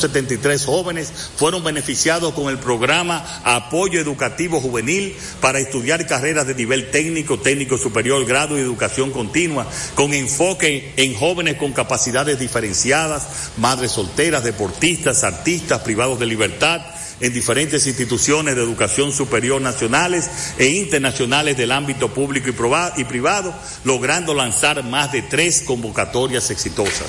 73 0.00 0.64
jóvenes 0.64 1.12
fueron 1.36 1.62
beneficiados 1.62 2.34
con 2.34 2.48
el 2.48 2.58
programa 2.58 3.24
Apoyo 3.44 4.00
Educativo 4.00 4.60
Juvenil 4.60 5.14
para 5.40 5.60
estudiar 5.60 6.06
carreras 6.06 6.46
de 6.46 6.54
nivel 6.54 6.90
técnico, 6.90 7.38
técnico 7.38 7.78
superior, 7.78 8.24
grado 8.24 8.58
y 8.58 8.62
educación 8.62 9.10
continua, 9.10 9.66
con 9.94 10.12
enfoque 10.14 10.92
en 10.96 11.14
jóvenes 11.14 11.56
con 11.56 11.72
capacidades 11.72 12.38
diferenciadas, 12.38 13.50
madres 13.56 13.92
solteras, 13.92 14.44
deportistas, 14.44 15.24
artistas, 15.24 15.80
privados 15.80 16.18
de 16.18 16.26
libertad 16.26 16.80
en 17.20 17.32
diferentes 17.32 17.86
instituciones 17.86 18.56
de 18.56 18.62
educación 18.62 19.12
superior 19.12 19.60
nacionales 19.60 20.30
e 20.58 20.68
internacionales 20.68 21.56
del 21.56 21.72
ámbito 21.72 22.12
público 22.12 22.48
y 22.96 23.04
privado, 23.04 23.54
logrando 23.84 24.34
lanzar 24.34 24.82
más 24.84 25.12
de 25.12 25.22
tres 25.22 25.62
convocatorias 25.62 26.50
exitosas. 26.50 27.08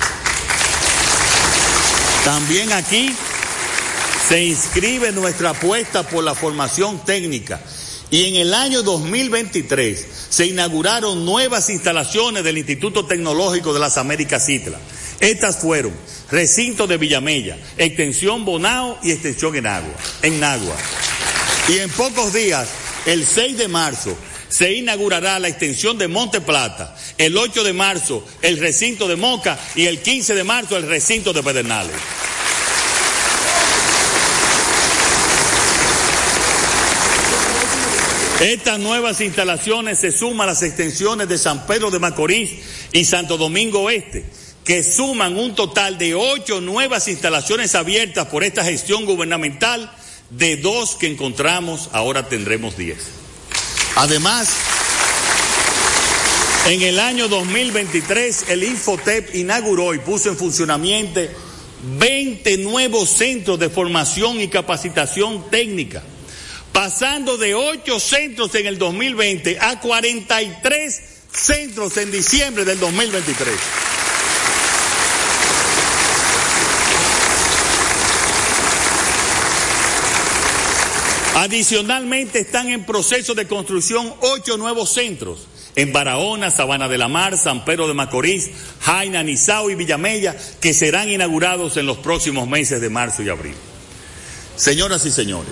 También 2.23 2.71
aquí 2.71 3.11
se 4.27 4.45
inscribe 4.45 5.11
nuestra 5.11 5.49
apuesta 5.51 6.03
por 6.03 6.23
la 6.23 6.35
formación 6.35 7.03
técnica 7.03 7.59
y 8.11 8.25
en 8.25 8.35
el 8.35 8.53
año 8.53 8.83
2023 8.83 10.07
se 10.29 10.45
inauguraron 10.45 11.25
nuevas 11.25 11.69
instalaciones 11.69 12.43
del 12.43 12.59
Instituto 12.59 13.05
Tecnológico 13.05 13.73
de 13.73 13.79
las 13.79 13.97
Américas 13.97 14.45
Citla. 14.45 14.77
Estas 15.19 15.57
fueron 15.57 15.93
recinto 16.29 16.87
de 16.87 16.97
Villamella, 16.97 17.57
extensión 17.77 18.45
Bonao 18.45 18.99
y 19.01 19.11
extensión 19.11 19.55
en 19.55 19.65
Agua, 19.65 19.95
en. 20.21 20.41
Y 21.69 21.79
en 21.79 21.89
pocos 21.89 22.33
días, 22.33 22.67
el 23.05 23.25
6 23.25 23.57
de 23.57 23.67
marzo, 23.67 24.15
se 24.51 24.73
inaugurará 24.73 25.39
la 25.39 25.47
extensión 25.47 25.97
de 25.97 26.09
Monte 26.09 26.41
Plata, 26.41 26.93
el 27.17 27.37
8 27.37 27.63
de 27.63 27.71
marzo 27.71 28.23
el 28.41 28.57
recinto 28.57 29.07
de 29.07 29.15
Moca 29.15 29.57
y 29.75 29.85
el 29.85 30.01
15 30.01 30.35
de 30.35 30.43
marzo 30.43 30.75
el 30.75 30.87
recinto 30.87 31.31
de 31.31 31.41
Pedernales. 31.41 31.95
Estas 38.41 38.79
nuevas 38.79 39.21
instalaciones 39.21 39.99
se 39.99 40.11
suman 40.11 40.49
a 40.49 40.51
las 40.51 40.63
extensiones 40.63 41.29
de 41.29 41.37
San 41.37 41.65
Pedro 41.65 41.89
de 41.89 41.99
Macorís 41.99 42.51
y 42.91 43.05
Santo 43.05 43.37
Domingo 43.37 43.83
Oeste, 43.83 44.25
que 44.65 44.83
suman 44.83 45.37
un 45.37 45.55
total 45.55 45.97
de 45.97 46.13
ocho 46.13 46.59
nuevas 46.59 47.07
instalaciones 47.07 47.73
abiertas 47.73 48.27
por 48.27 48.43
esta 48.43 48.65
gestión 48.65 49.05
gubernamental, 49.05 49.91
de 50.29 50.57
dos 50.57 50.95
que 50.95 51.07
encontramos, 51.07 51.89
ahora 51.93 52.27
tendremos 52.27 52.75
diez. 52.75 53.20
Además, 53.95 54.49
en 56.67 56.81
el 56.81 56.99
año 56.99 57.27
2023 57.27 58.45
el 58.49 58.63
Infotep 58.63 59.35
inauguró 59.35 59.93
y 59.93 59.99
puso 59.99 60.29
en 60.29 60.37
funcionamiento 60.37 61.21
20 61.83 62.57
nuevos 62.59 63.09
centros 63.09 63.59
de 63.59 63.69
formación 63.69 64.39
y 64.39 64.47
capacitación 64.47 65.49
técnica, 65.49 66.03
pasando 66.71 67.37
de 67.37 67.55
8 67.55 67.99
centros 67.99 68.53
en 68.55 68.67
el 68.67 68.77
2020 68.77 69.57
a 69.59 69.79
43 69.79 71.01
centros 71.31 71.97
en 71.97 72.11
diciembre 72.11 72.65
del 72.65 72.79
2023. 72.79 73.90
Adicionalmente 81.41 82.37
están 82.37 82.69
en 82.69 82.85
proceso 82.85 83.33
de 83.33 83.47
construcción 83.47 84.13
ocho 84.19 84.57
nuevos 84.57 84.93
centros 84.93 85.47
en 85.75 85.91
Barahona, 85.91 86.51
Sabana 86.51 86.87
de 86.87 86.99
la 86.99 87.07
Mar, 87.07 87.35
San 87.35 87.65
Pedro 87.65 87.87
de 87.87 87.95
Macorís, 87.95 88.51
Jaina, 88.81 89.23
Nizao 89.23 89.71
y 89.71 89.73
Villamella, 89.73 90.37
que 90.59 90.75
serán 90.75 91.09
inaugurados 91.09 91.77
en 91.77 91.87
los 91.87 91.97
próximos 91.97 92.47
meses 92.47 92.79
de 92.79 92.91
marzo 92.91 93.23
y 93.23 93.29
abril. 93.29 93.55
Señoras 94.55 95.03
y 95.07 95.09
señores, 95.09 95.49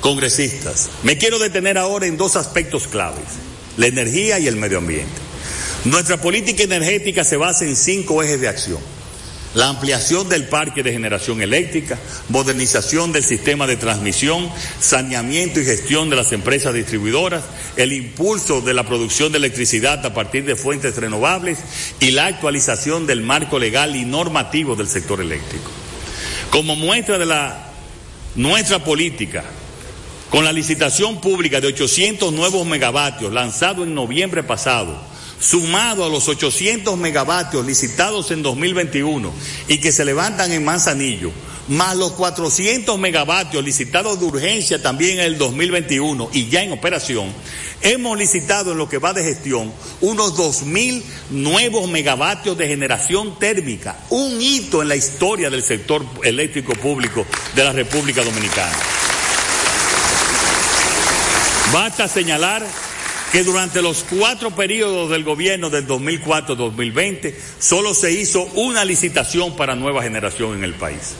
congresistas, 0.00 0.88
me 1.02 1.18
quiero 1.18 1.38
detener 1.38 1.76
ahora 1.76 2.06
en 2.06 2.16
dos 2.16 2.34
aspectos 2.36 2.88
claves, 2.88 3.24
la 3.76 3.86
energía 3.86 4.38
y 4.38 4.46
el 4.46 4.56
medio 4.56 4.78
ambiente. 4.78 5.12
Nuestra 5.84 6.22
política 6.22 6.62
energética 6.62 7.22
se 7.22 7.36
basa 7.36 7.66
en 7.66 7.76
cinco 7.76 8.22
ejes 8.22 8.40
de 8.40 8.48
acción 8.48 8.80
la 9.54 9.68
ampliación 9.68 10.28
del 10.28 10.44
parque 10.44 10.82
de 10.82 10.92
generación 10.92 11.42
eléctrica, 11.42 11.98
modernización 12.28 13.12
del 13.12 13.24
sistema 13.24 13.66
de 13.66 13.76
transmisión, 13.76 14.48
saneamiento 14.78 15.60
y 15.60 15.64
gestión 15.64 16.08
de 16.08 16.16
las 16.16 16.32
empresas 16.32 16.72
distribuidoras, 16.72 17.42
el 17.76 17.92
impulso 17.92 18.60
de 18.60 18.74
la 18.74 18.84
producción 18.84 19.32
de 19.32 19.38
electricidad 19.38 20.04
a 20.06 20.14
partir 20.14 20.44
de 20.44 20.56
fuentes 20.56 20.96
renovables 20.96 21.58
y 21.98 22.12
la 22.12 22.26
actualización 22.26 23.06
del 23.06 23.22
marco 23.22 23.58
legal 23.58 23.96
y 23.96 24.04
normativo 24.04 24.76
del 24.76 24.88
sector 24.88 25.20
eléctrico. 25.20 25.70
Como 26.50 26.76
muestra 26.76 27.18
de 27.18 27.26
la 27.26 27.72
nuestra 28.36 28.84
política, 28.84 29.44
con 30.30 30.44
la 30.44 30.52
licitación 30.52 31.20
pública 31.20 31.60
de 31.60 31.66
800 31.66 32.32
nuevos 32.32 32.64
megavatios 32.64 33.32
lanzado 33.32 33.82
en 33.82 33.94
noviembre 33.94 34.44
pasado, 34.44 35.09
sumado 35.40 36.04
a 36.04 36.08
los 36.08 36.28
800 36.28 36.96
megavatios 36.98 37.66
licitados 37.66 38.30
en 38.30 38.42
2021 38.42 39.32
y 39.68 39.78
que 39.78 39.90
se 39.90 40.04
levantan 40.04 40.52
en 40.52 40.64
Manzanillo, 40.64 41.32
más 41.68 41.96
los 41.96 42.12
400 42.12 42.98
megavatios 42.98 43.64
licitados 43.64 44.20
de 44.20 44.26
urgencia 44.26 44.82
también 44.82 45.18
en 45.18 45.24
el 45.24 45.38
2021 45.38 46.30
y 46.32 46.48
ya 46.48 46.62
en 46.62 46.72
operación, 46.72 47.32
hemos 47.80 48.18
licitado 48.18 48.72
en 48.72 48.78
lo 48.78 48.88
que 48.88 48.98
va 48.98 49.12
de 49.12 49.24
gestión 49.24 49.72
unos 50.00 50.36
2.000 50.36 51.02
nuevos 51.30 51.88
megavatios 51.88 52.58
de 52.58 52.68
generación 52.68 53.38
térmica, 53.38 53.98
un 54.10 54.40
hito 54.40 54.82
en 54.82 54.88
la 54.88 54.96
historia 54.96 55.48
del 55.48 55.62
sector 55.62 56.04
eléctrico 56.22 56.74
público 56.74 57.24
de 57.54 57.64
la 57.64 57.72
República 57.72 58.22
Dominicana. 58.22 58.76
Basta 61.72 62.08
señalar 62.08 62.66
que 63.32 63.44
durante 63.44 63.80
los 63.80 64.04
cuatro 64.04 64.50
periodos 64.54 65.10
del 65.10 65.22
gobierno 65.24 65.70
del 65.70 65.86
2004-2020 65.86 67.34
solo 67.58 67.94
se 67.94 68.12
hizo 68.12 68.42
una 68.54 68.84
licitación 68.84 69.56
para 69.56 69.76
nueva 69.76 70.02
generación 70.02 70.54
en 70.54 70.64
el 70.64 70.74
país. 70.74 71.14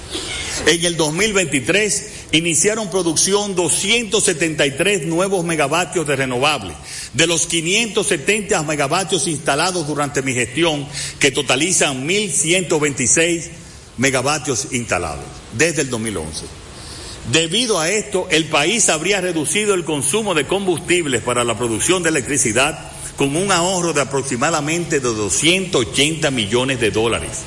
En 0.67 0.85
el 0.85 0.97
2023 0.97 2.11
iniciaron 2.33 2.91
producción 2.91 3.55
273 3.55 5.07
nuevos 5.07 5.45
megavatios 5.45 6.07
de 6.07 6.17
renovables, 6.17 6.77
de 7.15 7.27
los 7.27 7.47
570 7.47 8.63
megavatios 8.65 9.27
instalados 9.27 9.87
durante 9.87 10.23
mi 10.23 10.35
gestión, 10.35 10.87
que 11.19 11.31
totalizan 11.31 12.07
1.126 12.07 13.49
megavatios 13.97 14.69
instalados 14.73 15.25
desde 15.57 15.83
el 15.83 15.91
2011. 15.91 16.60
Debido 17.33 17.79
a 17.79 17.89
esto, 17.89 18.27
el 18.31 18.47
país 18.47 18.89
habría 18.89 19.21
reducido 19.21 19.75
el 19.75 19.85
consumo 19.85 20.35
de 20.35 20.49
combustibles 20.49 21.23
para 21.23 21.45
la 21.45 21.57
producción 21.57 22.03
de 22.03 22.09
electricidad 22.09 22.91
con 23.17 23.37
un 23.37 23.53
ahorro 23.53 23.93
de 23.93 24.01
aproximadamente 24.01 24.99
de 24.99 25.09
280 25.09 26.29
millones 26.33 26.81
de 26.81 26.91
dólares. 26.91 27.43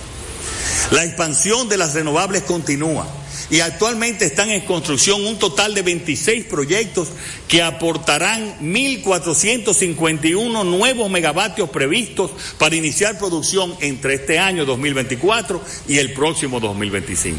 La 0.91 1.03
expansión 1.03 1.67
de 1.67 1.77
las 1.77 1.95
renovables 1.95 2.43
continúa 2.43 3.05
y 3.49 3.59
actualmente 3.59 4.23
están 4.23 4.51
en 4.51 4.61
construcción 4.61 5.25
un 5.25 5.37
total 5.37 5.73
de 5.73 5.81
26 5.81 6.45
proyectos 6.45 7.09
que 7.49 7.61
aportarán 7.61 8.59
1.451 8.61 10.65
nuevos 10.65 11.11
megavatios 11.11 11.69
previstos 11.71 12.31
para 12.57 12.77
iniciar 12.77 13.17
producción 13.17 13.75
entre 13.81 14.13
este 14.13 14.39
año 14.39 14.65
2024 14.65 15.61
y 15.89 15.97
el 15.97 16.13
próximo 16.13 16.61
2025. 16.61 17.37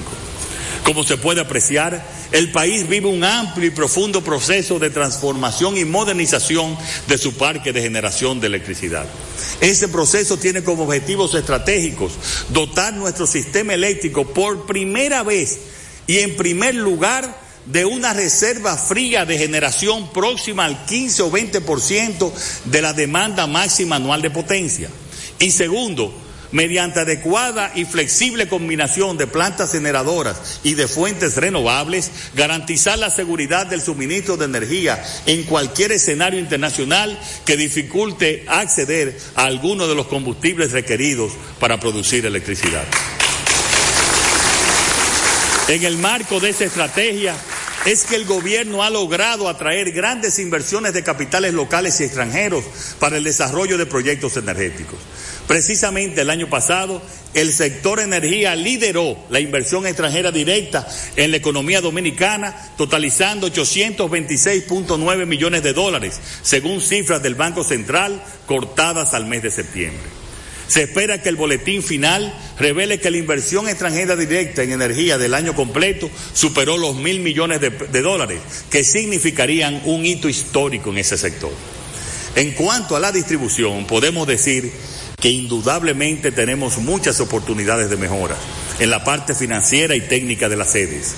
Como 0.84 1.02
se 1.02 1.16
puede 1.16 1.40
apreciar, 1.40 2.06
el 2.30 2.52
país 2.52 2.86
vive 2.86 3.08
un 3.08 3.24
amplio 3.24 3.68
y 3.68 3.70
profundo 3.70 4.22
proceso 4.22 4.78
de 4.78 4.90
transformación 4.90 5.78
y 5.78 5.86
modernización 5.86 6.76
de 7.08 7.16
su 7.16 7.34
parque 7.34 7.72
de 7.72 7.80
generación 7.80 8.38
de 8.38 8.48
electricidad. 8.48 9.06
Ese 9.62 9.88
proceso 9.88 10.36
tiene 10.36 10.62
como 10.62 10.84
objetivos 10.84 11.34
estratégicos 11.34 12.12
dotar 12.50 12.92
nuestro 12.92 13.26
sistema 13.26 13.72
eléctrico 13.72 14.26
por 14.26 14.66
primera 14.66 15.22
vez 15.22 15.58
y 16.06 16.18
en 16.18 16.36
primer 16.36 16.74
lugar 16.74 17.34
de 17.64 17.86
una 17.86 18.12
reserva 18.12 18.76
fría 18.76 19.24
de 19.24 19.38
generación 19.38 20.12
próxima 20.12 20.66
al 20.66 20.84
15 20.84 21.22
o 21.22 21.30
20% 21.30 22.32
de 22.66 22.82
la 22.82 22.92
demanda 22.92 23.46
máxima 23.46 23.96
anual 23.96 24.20
de 24.20 24.30
potencia. 24.30 24.90
Y 25.38 25.50
segundo, 25.50 26.12
mediante 26.54 27.00
adecuada 27.00 27.72
y 27.74 27.84
flexible 27.84 28.48
combinación 28.48 29.18
de 29.18 29.26
plantas 29.26 29.72
generadoras 29.72 30.60
y 30.62 30.74
de 30.74 30.88
fuentes 30.88 31.36
renovables, 31.36 32.10
garantizar 32.34 32.96
la 32.98 33.10
seguridad 33.10 33.66
del 33.66 33.82
suministro 33.82 34.36
de 34.36 34.44
energía 34.46 35.04
en 35.26 35.42
cualquier 35.42 35.92
escenario 35.92 36.38
internacional 36.38 37.18
que 37.44 37.56
dificulte 37.56 38.44
acceder 38.46 39.18
a 39.34 39.44
alguno 39.44 39.88
de 39.88 39.96
los 39.96 40.06
combustibles 40.06 40.70
requeridos 40.70 41.32
para 41.58 41.80
producir 41.80 42.24
electricidad. 42.24 42.84
En 45.66 45.82
el 45.82 45.98
marco 45.98 46.38
de 46.38 46.50
esta 46.50 46.64
estrategia, 46.64 47.34
es 47.84 48.04
que 48.04 48.16
el 48.16 48.24
gobierno 48.24 48.82
ha 48.82 48.90
logrado 48.90 49.48
atraer 49.48 49.92
grandes 49.92 50.38
inversiones 50.38 50.94
de 50.94 51.02
capitales 51.02 51.52
locales 51.52 52.00
y 52.00 52.04
extranjeros 52.04 52.64
para 52.98 53.18
el 53.18 53.24
desarrollo 53.24 53.76
de 53.76 53.84
proyectos 53.84 54.36
energéticos. 54.36 54.98
Precisamente 55.46 56.22
el 56.22 56.30
año 56.30 56.48
pasado 56.48 57.02
el 57.34 57.52
sector 57.52 58.00
energía 58.00 58.54
lideró 58.54 59.18
la 59.28 59.40
inversión 59.40 59.86
extranjera 59.86 60.30
directa 60.30 60.86
en 61.16 61.32
la 61.32 61.36
economía 61.36 61.80
dominicana, 61.80 62.72
totalizando 62.76 63.48
826.9 63.48 65.26
millones 65.26 65.62
de 65.62 65.72
dólares, 65.72 66.20
según 66.42 66.80
cifras 66.80 67.22
del 67.22 67.34
Banco 67.34 67.64
Central 67.64 68.22
cortadas 68.46 69.14
al 69.14 69.26
mes 69.26 69.42
de 69.42 69.50
septiembre. 69.50 70.24
Se 70.66 70.84
espera 70.84 71.20
que 71.20 71.28
el 71.28 71.36
boletín 71.36 71.82
final 71.82 72.32
revele 72.58 72.98
que 72.98 73.10
la 73.10 73.18
inversión 73.18 73.68
extranjera 73.68 74.16
directa 74.16 74.62
en 74.62 74.72
energía 74.72 75.18
del 75.18 75.34
año 75.34 75.54
completo 75.54 76.08
superó 76.32 76.78
los 76.78 76.96
mil 76.96 77.20
millones 77.20 77.60
de, 77.60 78.02
dólares, 78.02 78.40
que 78.70 78.82
significarían 78.82 79.82
un 79.84 80.06
hito 80.06 80.28
histórico 80.28 80.90
en 80.90 80.98
ese 80.98 81.18
sector. 81.18 81.52
En 82.34 82.52
cuanto 82.52 82.96
a 82.96 83.00
la 83.00 83.12
distribución, 83.12 83.86
podemos 83.86 84.26
decir 84.26 84.72
que 85.24 85.30
indudablemente 85.30 86.32
tenemos 86.32 86.76
muchas 86.76 87.18
oportunidades 87.18 87.88
de 87.88 87.96
mejora 87.96 88.36
en 88.78 88.90
la 88.90 89.04
parte 89.04 89.34
financiera 89.34 89.96
y 89.96 90.02
técnica 90.02 90.50
de 90.50 90.56
las 90.56 90.72
sedes. 90.72 91.14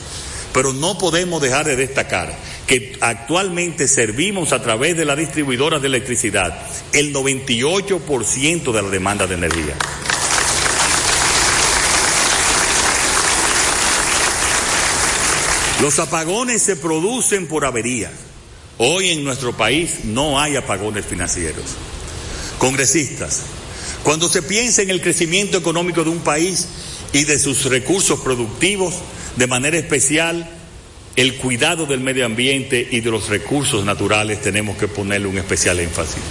Pero 0.53 0.73
no 0.73 0.97
podemos 0.97 1.43
dejar 1.43 1.67
de 1.67 1.75
destacar 1.75 2.33
que 2.69 2.97
actualmente 3.01 3.89
servimos 3.89 4.53
a 4.53 4.63
través 4.63 4.97
de 4.97 5.05
las 5.05 5.19
distribuidoras 5.19 5.83
de 5.83 5.89
electricidad 5.89 6.57
el 6.93 7.13
98% 7.13 8.73
de 8.73 8.81
la 8.81 8.91
demanda 8.91 9.27
de 9.27 9.35
energía. 9.35 9.75
Los 15.83 15.99
apagones 15.99 16.63
se 16.63 16.77
producen 16.77 17.49
por 17.49 17.65
averías. 17.65 18.13
Hoy 18.79 19.11
en 19.11 19.25
nuestro 19.25 19.57
país 19.57 20.05
no 20.05 20.39
hay 20.39 20.55
apagones 20.55 21.05
financieros. 21.07 21.65
Congresistas, 22.59 23.43
cuando 24.07 24.29
se 24.29 24.41
piensa 24.41 24.83
en 24.83 24.91
el 24.91 25.01
crecimiento 25.03 25.59
económico 25.59 26.05
de 26.05 26.11
un 26.11 26.21
país 26.21 26.69
y 27.13 27.25
de 27.25 27.41
sus 27.41 27.65
recursos 27.65 28.21
productivos, 28.21 28.95
de 29.35 29.49
manera 29.49 29.79
especial, 29.79 30.49
el 31.17 31.35
cuidado 31.39 31.87
del 31.87 31.99
medio 31.99 32.25
ambiente 32.25 32.87
y 32.89 33.01
de 33.01 33.11
los 33.11 33.29
recursos 33.29 33.85
naturales 33.85 34.41
tenemos 34.41 34.77
que 34.77 34.87
ponerle 34.87 35.27
un 35.27 35.39
especial 35.39 35.81
énfasis. 35.81 36.23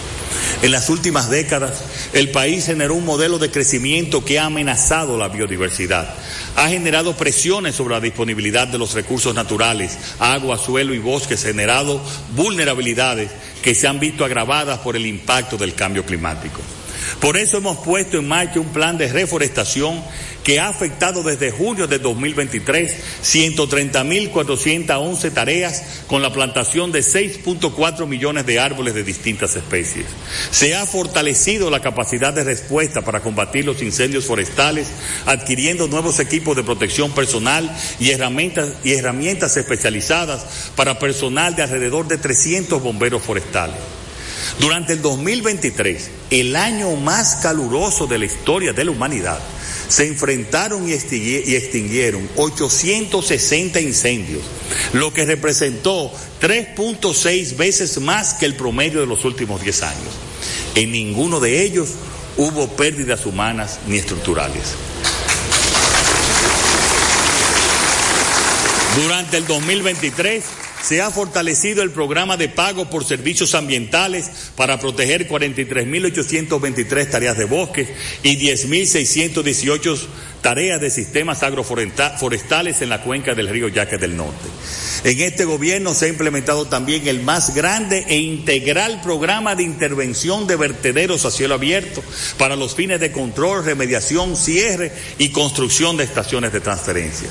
En 0.62 0.72
las 0.72 0.90
últimas 0.90 1.30
décadas, 1.30 1.84
el 2.14 2.32
país 2.32 2.66
generó 2.66 2.94
un 2.94 3.04
modelo 3.04 3.40
de 3.40 3.52
crecimiento 3.52 4.24
que 4.24 4.40
ha 4.40 4.46
amenazado 4.46 5.18
la 5.18 5.28
biodiversidad, 5.28 6.16
ha 6.56 6.70
generado 6.70 7.18
presiones 7.18 7.76
sobre 7.76 7.96
la 7.96 8.00
disponibilidad 8.00 8.70
de 8.70 8.78
los 8.78 8.94
recursos 8.94 9.36
naturales, 9.36 9.98
agua, 10.20 10.58
suelo 10.58 10.94
y 10.94 11.00
bosques, 11.00 11.44
generado 11.44 12.02
vulnerabilidades 12.38 13.32
que 13.62 13.76
se 13.76 13.86
han 13.86 14.00
visto 14.00 14.24
agravadas 14.24 14.80
por 14.80 14.96
el 14.96 15.06
impacto 15.06 15.58
del 15.58 15.74
cambio 15.74 16.06
climático. 16.06 16.62
Por 17.20 17.38
eso 17.38 17.58
hemos 17.58 17.78
puesto 17.78 18.18
en 18.18 18.28
marcha 18.28 18.60
un 18.60 18.74
plan 18.74 18.98
de 18.98 19.12
reforestación 19.12 20.02
que 20.44 20.60
ha 20.60 20.68
afectado 20.68 21.24
desde 21.24 21.52
junio 21.52 21.88
de 21.88 21.98
2023 21.98 22.94
130.411 23.24 25.34
tareas 25.34 26.04
con 26.08 26.22
la 26.22 26.32
plantación 26.32 26.92
de 26.92 27.00
6.4 27.00 28.06
millones 28.06 28.46
de 28.46 28.60
árboles 28.60 28.94
de 28.94 29.04
distintas 29.04 29.56
especies. 29.56 30.06
Se 30.52 30.76
ha 30.76 30.86
fortalecido 30.86 31.72
la 31.72 31.82
capacidad 31.82 32.32
de 32.32 32.44
respuesta 32.44 33.02
para 33.02 33.22
combatir 33.22 33.66
los 33.66 33.82
incendios 33.82 34.26
forestales, 34.26 34.88
adquiriendo 35.26 35.88
nuevos 35.88 36.20
equipos 36.20 36.56
de 36.56 36.64
protección 36.64 37.12
personal 37.12 37.76
y 38.00 38.12
herramientas, 38.12 38.74
y 38.84 38.94
herramientas 38.94 39.58
especializadas 39.58 40.46
para 40.76 41.00
personal 41.00 41.56
de 41.56 41.64
alrededor 41.64 42.08
de 42.08 42.20
300 42.20 42.80
bomberos 42.82 43.24
forestales. 43.24 43.78
Durante 44.60 44.94
el 44.94 45.02
2023, 45.02 46.12
el 46.30 46.56
año 46.56 46.96
más 46.96 47.38
caluroso 47.38 48.08
de 48.08 48.18
la 48.18 48.26
historia 48.26 48.74
de 48.74 48.86
la 48.86 48.92
humanidad, 48.92 49.40
se 49.88 50.08
enfrentaron 50.08 50.88
y 50.90 50.94
extinguieron 50.94 52.28
860 52.36 53.80
incendios, 53.82 54.42
lo 54.94 55.14
que 55.14 55.26
representó 55.26 56.12
3.6 56.42 57.56
veces 57.56 58.00
más 58.00 58.34
que 58.34 58.46
el 58.46 58.56
promedio 58.56 59.00
de 59.00 59.08
los 59.08 59.26
últimos 59.26 59.62
10 59.62 59.84
años. 59.84 60.14
En 60.76 60.92
ninguno 60.92 61.40
de 61.40 61.64
ellos 61.64 61.90
hubo 62.38 62.68
pérdidas 62.76 63.26
humanas 63.26 63.80
ni 63.88 63.98
estructurales. 63.98 64.74
Durante 68.96 69.38
el 69.38 69.46
2023, 69.46 70.44
se 70.84 71.02
ha 71.02 71.12
fortalecido 71.12 71.84
el 71.84 71.92
programa 71.92 72.38
de 72.38 72.50
pago 72.50 72.90
por 72.90 73.06
servicios 73.06 73.56
ambientales 73.56 74.30
para 74.56 74.80
proteger 74.80 75.28
43.823 75.28 77.10
tareas 77.10 77.38
de 77.38 77.46
bosques 77.46 77.90
y 78.24 78.38
10.618 78.38 80.00
tareas 80.46 80.80
de 80.80 80.92
sistemas 80.92 81.42
agroforestales 81.42 82.80
en 82.84 82.90
la 82.90 83.02
cuenca 83.02 83.34
del 83.34 83.50
río 83.50 83.68
Yaque 83.68 83.98
del 83.98 84.16
Norte. 84.16 84.48
En 85.04 85.20
este 85.20 85.44
gobierno 85.44 85.96
se 85.96 86.06
ha 86.06 86.10
implementado 86.10 86.66
también 86.66 87.08
el 87.08 87.24
más 87.24 87.56
grande 87.56 88.06
e 88.08 88.18
integral 88.18 89.02
programa 89.02 89.56
de 89.56 89.64
intervención 89.64 90.46
de 90.46 90.56
vertederos 90.56 91.26
a 91.26 91.32
cielo 91.32 91.56
abierto 91.56 92.04
para 92.38 92.56
los 92.56 92.76
fines 92.76 93.00
de 93.00 93.12
control, 93.12 93.66
remediación, 93.66 94.36
cierre 94.36 94.92
y 95.18 95.30
construcción 95.30 95.98
de 95.98 96.04
estaciones 96.04 96.54
de 96.54 96.62
transferencia. 96.62 97.28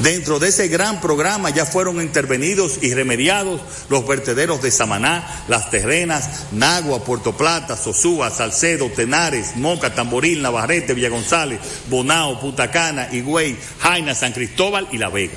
Dentro 0.00 0.38
de 0.38 0.48
ese 0.48 0.68
gran 0.68 1.00
programa 1.00 1.48
ya 1.48 1.64
fueron 1.64 2.02
intervenidos 2.02 2.78
y 2.82 2.92
remediados 2.92 3.62
los 3.88 4.06
vertederos 4.06 4.60
de 4.60 4.70
Samaná, 4.70 5.44
Las 5.48 5.70
Terrenas, 5.70 6.48
Nagua, 6.52 7.04
Puerto 7.04 7.34
Plata, 7.34 7.74
Sosúa, 7.74 8.30
Salcedo, 8.30 8.90
Tenares, 8.90 9.56
Moca, 9.56 9.94
Tamboril, 9.94 10.42
Navarrete, 10.42 10.92
Villa 10.92 11.08
González, 11.08 11.58
Bonao, 11.88 12.49
Punta 12.50 12.68
Cana, 12.68 13.08
Higüey, 13.12 13.56
Jaina, 13.78 14.12
San 14.12 14.32
Cristóbal 14.32 14.88
y 14.90 14.98
La 14.98 15.08
Vega. 15.08 15.34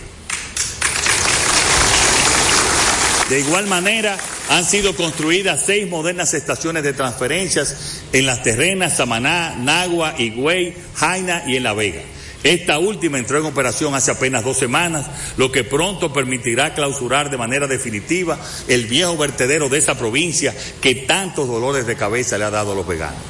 De 3.30 3.39
igual 3.39 3.68
manera, 3.68 4.18
han 4.50 4.65
sido 4.65 4.95
construidas 4.95 5.62
seis 5.63 5.88
modernas 5.88 6.33
estaciones 6.33 6.81
de 6.81 6.94
transferencias 6.94 8.01
en 8.13 8.25
las 8.25 8.42
terrenas 8.42 8.98
Samaná, 8.98 9.56
Nagua, 9.60 10.15
Higüey, 10.18 10.74
Jaina 10.95 11.44
y 11.45 11.56
en 11.56 11.62
La 11.62 11.74
Vega. 11.74 12.01
Esta 12.44 12.80
última 12.80 13.19
entró 13.19 13.38
en 13.38 13.45
operación 13.45 13.94
hace 13.94 14.09
apenas 14.09 14.44
dos 14.44 14.57
semanas, 14.57 15.06
lo 15.38 15.51
que 15.51 15.63
pronto 15.63 16.12
permitirá 16.12 16.74
clausurar 16.74 17.30
de 17.30 17.38
manera 17.38 17.68
definitiva 17.68 18.39
el 18.68 18.88
viejo 18.88 19.16
vertedero 19.18 19.69
de 19.69 19.77
esa 19.77 19.95
provincia 20.00 20.51
que 20.81 20.95
tantos 20.95 21.48
dolores 21.48 21.86
de 21.86 21.95
cabeza 21.95 22.39
le 22.39 22.45
ha 22.45 22.50
dado 22.50 22.71
a 22.71 22.75
los 22.75 22.88
veganos. 22.88 23.21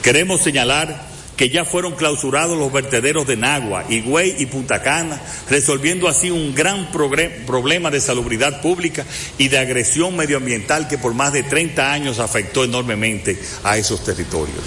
Queremos 0.00 0.40
señalar 0.40 1.13
que 1.36 1.50
ya 1.50 1.64
fueron 1.64 1.94
clausurados 1.94 2.56
los 2.58 2.72
vertederos 2.72 3.26
de 3.26 3.36
Nagua, 3.36 3.84
Higüey 3.88 4.36
y 4.38 4.46
Punta 4.46 4.82
Cana, 4.82 5.20
resolviendo 5.48 6.08
así 6.08 6.30
un 6.30 6.54
gran 6.54 6.90
problema 6.92 7.90
de 7.90 8.00
salubridad 8.00 8.60
pública 8.60 9.04
y 9.38 9.48
de 9.48 9.58
agresión 9.58 10.16
medioambiental 10.16 10.88
que 10.88 10.98
por 10.98 11.14
más 11.14 11.32
de 11.32 11.42
30 11.42 11.92
años 11.92 12.18
afectó 12.18 12.64
enormemente 12.64 13.38
a 13.62 13.76
esos 13.76 14.04
territorios. 14.04 14.64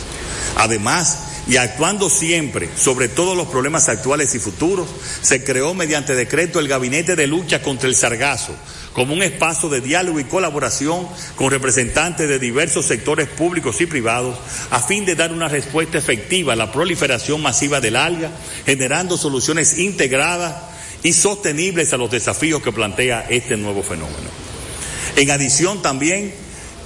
Además, 0.58 1.20
y 1.48 1.58
actuando 1.58 2.10
siempre 2.10 2.70
sobre 2.76 3.08
todos 3.08 3.38
los 3.38 3.48
problemas 3.48 3.88
actuales 3.88 4.36
y 4.36 4.40
futuros, 4.40 4.88
se 5.22 5.44
creó 5.44 5.74
mediante 5.74 6.16
decreto 6.16 6.60
el 6.60 6.68
Gabinete 6.68 7.16
de 7.16 7.28
Lucha 7.28 7.62
contra 7.62 7.88
el 7.88 7.96
Sargazo, 7.96 8.54
como 8.98 9.14
un 9.14 9.22
espacio 9.22 9.70
de 9.70 9.80
diálogo 9.80 10.20
y 10.20 10.24
colaboración 10.24 11.08
con 11.36 11.52
representantes 11.52 12.28
de 12.28 12.40
diversos 12.40 12.88
sectores 12.88 13.30
públicos 13.30 13.80
y 13.80 13.86
privados 13.86 14.40
a 14.72 14.80
fin 14.80 15.06
de 15.06 15.14
dar 15.14 15.32
una 15.32 15.48
respuesta 15.48 16.00
efectiva 16.00 16.54
a 16.54 16.56
la 16.56 16.72
proliferación 16.72 17.40
masiva 17.44 17.80
del 17.80 17.96
alga, 17.96 18.32
generando 18.66 19.16
soluciones 19.16 19.78
integradas 19.78 20.56
y 21.04 21.14
sostenibles 21.14 21.94
a 21.94 21.98
los 21.98 22.10
desafíos 22.10 22.64
que 22.64 22.72
plantea 22.72 23.28
este 23.30 23.56
nuevo 23.56 23.84
fenómeno. 23.84 24.32
En 25.16 25.30
adición 25.30 25.84
también 25.84 26.34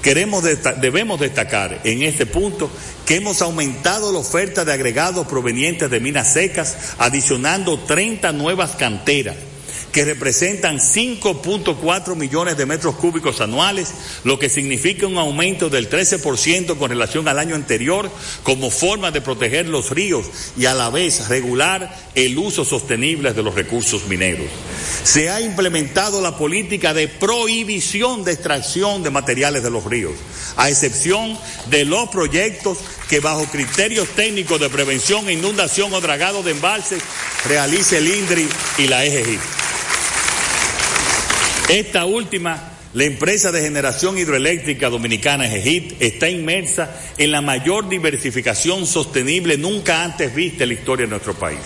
queremos 0.02 0.44
debemos 0.82 1.18
destacar 1.18 1.80
en 1.86 2.04
este 2.04 2.26
punto 2.26 2.70
que 3.06 3.16
hemos 3.16 3.42
aumentado 3.42 4.12
la 4.12 4.20
oferta 4.20 4.66
de 4.66 4.74
agregados 4.74 5.28
provenientes 5.28 5.90
de 5.90 6.02
minas 6.02 6.34
secas, 6.34 6.76
adicionando 6.98 7.80
30 7.80 8.34
nuevas 8.34 8.72
canteras 8.72 9.38
que 9.92 10.06
representan 10.06 10.80
5.4 10.80 12.16
millones 12.16 12.58
de 12.58 12.66
metros 12.66 12.96
cúbicos 12.96 13.42
anuales, 13.42 13.90
lo 14.24 14.40
que 14.40 14.50
significa 14.50 15.08
un 15.08 15.18
aumento 15.18 15.70
del 15.70 15.90
13% 15.90 16.78
con 16.78 16.90
relación 16.90 17.28
al 17.28 17.40
año 17.40 17.56
anterior, 17.56 18.10
como 18.44 18.72
forma 18.72 19.12
de 19.12 19.22
proteger 19.22 19.68
los 19.68 19.92
ríos 19.92 20.26
y 20.58 20.66
a 20.66 20.74
la 20.74 20.90
vez 20.90 21.28
regular 21.28 21.96
el 22.16 22.38
uso 22.38 22.66
sostenible 22.66 23.34
de 23.34 23.44
los 23.44 23.56
recursos 23.56 24.08
mineros. 24.08 24.48
Se 25.04 25.30
ha 25.30 25.42
implementado 25.42 26.22
la 26.22 26.38
política 26.38 26.94
de 26.94 27.08
prohibición 27.08 28.24
de 28.24 28.34
extracción 28.34 29.04
de 29.04 29.10
materiales 29.10 29.64
de 29.64 29.70
los 29.70 29.86
ríos, 29.86 30.14
a 30.56 30.70
excepción 30.70 31.38
de 31.70 31.86
los 31.86 32.10
proyectos 32.10 32.78
que 33.10 33.20
bajo 33.20 33.46
criterios 33.46 34.08
técnicos 34.10 34.60
de 34.60 34.70
prevención 34.70 35.28
e 35.28 35.34
inundación 35.34 35.94
o 35.94 36.02
dragado 36.02 36.44
de 36.44 36.52
embalses 36.52 37.04
realice 37.48 37.98
el 37.98 38.08
INDRI 38.08 38.48
y 38.78 38.88
la 38.88 39.04
EGI. 39.04 39.40
Esta 41.72 42.04
última 42.04 42.62
la 42.94 43.06
empresa 43.06 43.54
de 43.54 43.62
generación 43.62 44.18
hidroeléctrica 44.18 44.90
dominicana 44.90 45.48
EGIT 45.48 46.02
está 46.02 46.28
inmersa 46.28 46.94
en 47.18 47.32
la 47.32 47.40
mayor 47.40 47.88
diversificación 47.88 48.86
sostenible 48.86 49.58
nunca 49.58 50.04
antes 50.04 50.36
vista 50.36 50.64
en 50.64 50.70
la 50.72 50.76
historia 50.76 51.06
de 51.06 51.12
nuestro 51.12 51.34
país. 51.34 51.62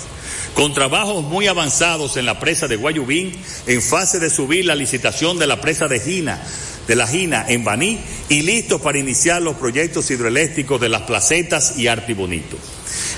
Con 0.53 0.75
trabajos 0.75 1.23
muy 1.23 1.47
avanzados 1.47 2.17
en 2.17 2.27
la 2.27 2.39
presa 2.39 2.67
de 2.67 2.75
Guayubín, 2.75 3.35
en 3.65 3.81
fase 3.81 4.19
de 4.19 4.29
subir 4.29 4.65
la 4.65 4.75
licitación 4.75 5.39
de 5.39 5.47
la 5.47 5.59
presa 5.59 5.87
de 5.87 5.99
Gina, 5.99 6.39
de 6.87 6.95
la 6.95 7.07
Gina 7.07 7.43
en 7.47 7.63
Baní 7.63 7.99
y 8.29 8.43
listos 8.43 8.81
para 8.81 8.99
iniciar 8.99 9.41
los 9.41 9.55
proyectos 9.55 10.11
hidroeléctricos 10.11 10.79
de 10.79 10.89
las 10.89 11.01
placetas 11.01 11.79
y 11.79 11.87
Artibonito. 11.87 12.59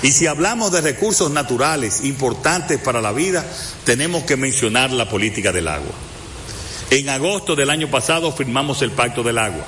Y 0.02 0.12
si 0.12 0.26
hablamos 0.26 0.72
de 0.72 0.80
recursos 0.80 1.30
naturales 1.30 2.02
importantes 2.04 2.80
para 2.80 3.02
la 3.02 3.12
vida, 3.12 3.44
tenemos 3.84 4.22
que 4.22 4.38
mencionar 4.38 4.90
la 4.90 5.06
política 5.06 5.52
del 5.52 5.68
agua. 5.68 6.07
En 6.90 7.10
agosto 7.10 7.54
del 7.54 7.68
año 7.68 7.90
pasado 7.90 8.32
firmamos 8.32 8.80
el 8.80 8.92
Pacto 8.92 9.22
del 9.22 9.36
Agua. 9.36 9.66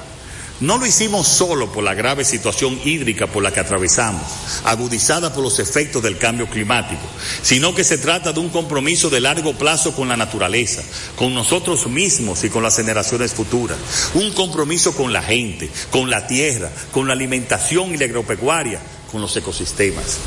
No 0.60 0.78
lo 0.78 0.86
hicimos 0.86 1.26
solo 1.26 1.70
por 1.72 1.84
la 1.84 1.94
grave 1.94 2.24
situación 2.24 2.78
hídrica 2.84 3.26
por 3.26 3.42
la 3.42 3.50
que 3.50 3.60
atravesamos, 3.60 4.22
agudizada 4.64 5.32
por 5.32 5.42
los 5.42 5.58
efectos 5.58 6.02
del 6.02 6.18
cambio 6.18 6.46
climático, 6.48 7.00
sino 7.42 7.74
que 7.74 7.84
se 7.84 7.98
trata 7.98 8.32
de 8.32 8.40
un 8.40 8.50
compromiso 8.50 9.08
de 9.08 9.20
largo 9.20 9.54
plazo 9.54 9.94
con 9.94 10.08
la 10.08 10.18
naturaleza, 10.18 10.82
con 11.16 11.34
nosotros 11.34 11.86
mismos 11.86 12.44
y 12.44 12.50
con 12.50 12.62
las 12.62 12.76
generaciones 12.76 13.32
futuras, 13.32 13.78
un 14.14 14.32
compromiso 14.32 14.94
con 14.94 15.14
la 15.14 15.22
gente, 15.22 15.70
con 15.90 16.10
la 16.10 16.26
tierra, 16.26 16.70
con 16.90 17.06
la 17.06 17.14
alimentación 17.14 17.94
y 17.94 17.96
la 17.96 18.04
agropecuaria, 18.04 18.80
con 19.10 19.20
los 19.20 19.36
ecosistemas. 19.36 20.18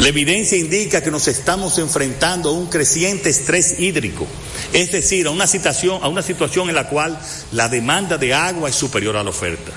La 0.00 0.08
evidencia 0.08 0.56
indica 0.56 1.02
que 1.02 1.10
nos 1.10 1.28
estamos 1.28 1.78
enfrentando 1.78 2.48
a 2.48 2.52
un 2.52 2.66
creciente 2.66 3.30
estrés 3.30 3.78
hídrico, 3.78 4.26
es 4.72 4.92
decir, 4.92 5.26
a 5.26 5.30
una 5.30 5.46
situación, 5.46 6.00
a 6.02 6.08
una 6.08 6.22
situación 6.22 6.68
en 6.68 6.74
la 6.74 6.88
cual 6.88 7.18
la 7.52 7.68
demanda 7.68 8.18
de 8.18 8.34
agua 8.34 8.68
es 8.68 8.74
superior 8.74 9.16
a 9.16 9.24
la 9.24 9.30
oferta. 9.30 9.72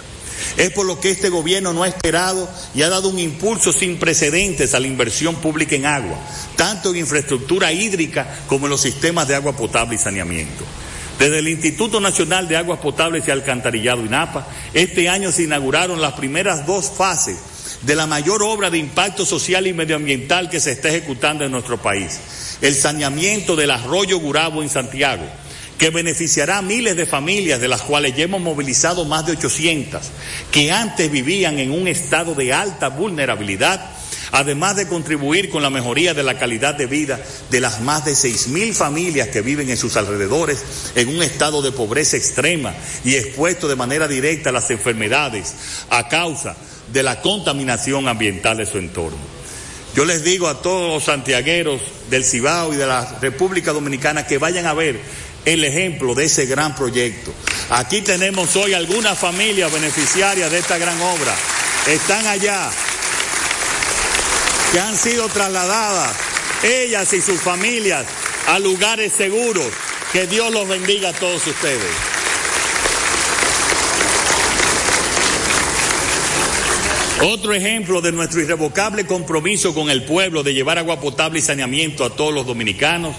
Es 0.58 0.72
por 0.72 0.86
lo 0.86 1.00
que 1.00 1.12
este 1.12 1.30
gobierno 1.30 1.74
no 1.74 1.84
ha 1.84 1.88
esperado 1.88 2.50
y 2.74 2.82
ha 2.82 2.90
dado 2.90 3.10
un 3.10 3.20
impulso 3.20 3.72
sin 3.72 3.98
precedentes 3.98 4.74
a 4.74 4.80
la 4.80 4.88
inversión 4.88 5.36
pública 5.36 5.76
en 5.76 5.86
agua, 5.86 6.18
tanto 6.56 6.92
en 6.92 6.98
infraestructura 6.98 7.72
hídrica 7.74 8.44
como 8.48 8.66
en 8.68 8.72
los 8.72 8.82
sistemas 8.82 9.28
de 9.28 9.36
agua 9.36 9.56
potable 9.56 9.96
y 9.96 10.00
saneamiento. 10.00 10.64
Desde 11.20 11.40
el 11.40 11.48
Instituto 11.48 12.02
Nacional 12.02 12.48
de 12.48 12.58
Aguas 12.58 12.80
Potables 12.80 13.26
y 13.28 13.32
Alcantarillado 13.32 14.06
INAPA, 14.06 14.48
este 14.74 15.08
año 15.08 15.32
se 15.32 15.44
inauguraron 15.44 16.02
las 16.02 16.14
primeras 16.14 16.66
dos 16.66 16.92
fases 16.92 17.38
de 17.86 17.96
la 17.96 18.08
mayor 18.08 18.42
obra 18.42 18.70
de 18.70 18.80
impacto 18.80 19.26
social 19.26 19.68
y 19.68 19.74
medioambiental 19.74 20.50
que 20.50 20.60
se 20.60 20.72
está 20.72 20.90
ejecutando 20.90 21.46
en 21.46 21.52
nuestro 21.52 21.78
país, 21.78 22.20
el 22.62 22.74
saneamiento 22.74 23.56
del 23.56 23.72
arroyo 23.72 24.20
Gurabo 24.20 24.64
en 24.64 24.70
Santiago, 24.70 25.26
que 25.78 25.92
beneficiará 25.92 26.60
a 26.60 26.62
miles 26.62 26.96
de 26.96 27.06
familias, 27.06 27.60
de 27.60 27.68
las 27.68 27.82
cuales 27.82 28.16
ya 28.16 28.24
hemos 28.24 28.42
movilizado 28.42 29.06
más 29.06 29.26
de 29.26 29.34
800, 29.34 30.02
que 30.52 30.72
antes 30.72 31.12
vivían 31.12 31.60
en 31.60 31.72
un 31.72 31.88
estado 31.88 32.34
de 32.34 32.54
alta 32.54 32.90
vulnerabilidad, 32.90 33.92
además 34.32 34.76
de 34.76 34.88
contribuir 34.88 35.50
con 35.50 35.62
la 35.62 35.70
mejoría 35.70 36.14
de 36.14 36.24
la 36.24 36.38
calidad 36.38 36.76
de 36.76 36.86
vida 36.86 37.20
de 37.50 37.62
las 37.62 37.82
más 37.82 38.06
de 38.06 38.16
mil 38.48 38.74
familias 38.74 39.30
que 39.30 39.42
viven 39.42 39.70
en 39.70 39.78
sus 39.78 39.96
alrededores 39.98 40.64
en 40.96 41.10
un 41.10 41.22
estado 41.22 41.62
de 41.62 41.72
pobreza 41.72 42.18
extrema 42.18 42.74
y 43.04 43.16
expuesto 43.16 43.68
de 43.68 43.76
manera 43.76 44.08
directa 44.08 44.50
a 44.50 44.54
las 44.54 44.70
enfermedades 44.72 45.54
a 45.90 46.08
causa 46.08 46.56
de 46.92 47.04
la 47.04 47.22
contaminación 47.22 48.08
ambiental 48.08 48.58
de 48.58 48.66
su 48.66 48.78
entorno. 48.78 49.36
Yo 49.96 50.04
les 50.04 50.24
digo 50.24 50.50
a 50.50 50.62
todos 50.62 50.94
los 50.94 51.04
santiagueros 51.06 51.82
del 52.10 52.26
Cibao 52.26 52.74
y 52.74 52.78
de 52.78 52.86
la 52.86 53.18
República 53.22 53.72
Dominicana 53.72 54.28
que 54.28 54.38
vayan 54.38 54.66
a 54.66 54.74
ver 54.74 55.00
el 55.46 55.64
ejemplo 55.64 56.14
de 56.16 56.26
ese 56.26 56.46
gran 56.48 56.76
proyecto. 56.76 57.34
Aquí 57.70 58.02
tenemos 58.02 58.56
hoy 58.56 58.74
algunas 58.74 59.18
familias 59.18 59.72
beneficiarias 59.72 60.52
de 60.52 60.58
esta 60.58 60.78
gran 60.78 61.00
obra. 61.02 61.34
Están 61.88 62.28
allá, 62.28 62.70
que 64.76 64.82
han 64.82 64.98
sido 64.98 65.30
trasladadas, 65.30 66.14
ellas 66.62 67.14
y 67.14 67.22
sus 67.22 67.40
familias, 67.40 68.06
a 68.46 68.60
lugares 68.60 69.14
seguros. 69.14 69.68
Que 70.12 70.28
Dios 70.28 70.52
los 70.52 70.68
bendiga 70.68 71.12
a 71.12 71.14
todos 71.14 71.48
ustedes. 71.48 71.94
Otro 77.22 77.54
ejemplo 77.54 78.02
de 78.02 78.12
nuestro 78.12 78.42
irrevocable 78.42 79.06
compromiso 79.06 79.74
con 79.74 79.90
el 79.90 80.04
pueblo 80.04 80.44
de 80.44 80.54
llevar 80.54 80.78
agua 80.78 81.00
potable 81.00 81.40
y 81.40 81.42
saneamiento 81.42 82.04
a 82.04 82.10
todos 82.10 82.34
los 82.34 82.46
dominicanos 82.46 83.16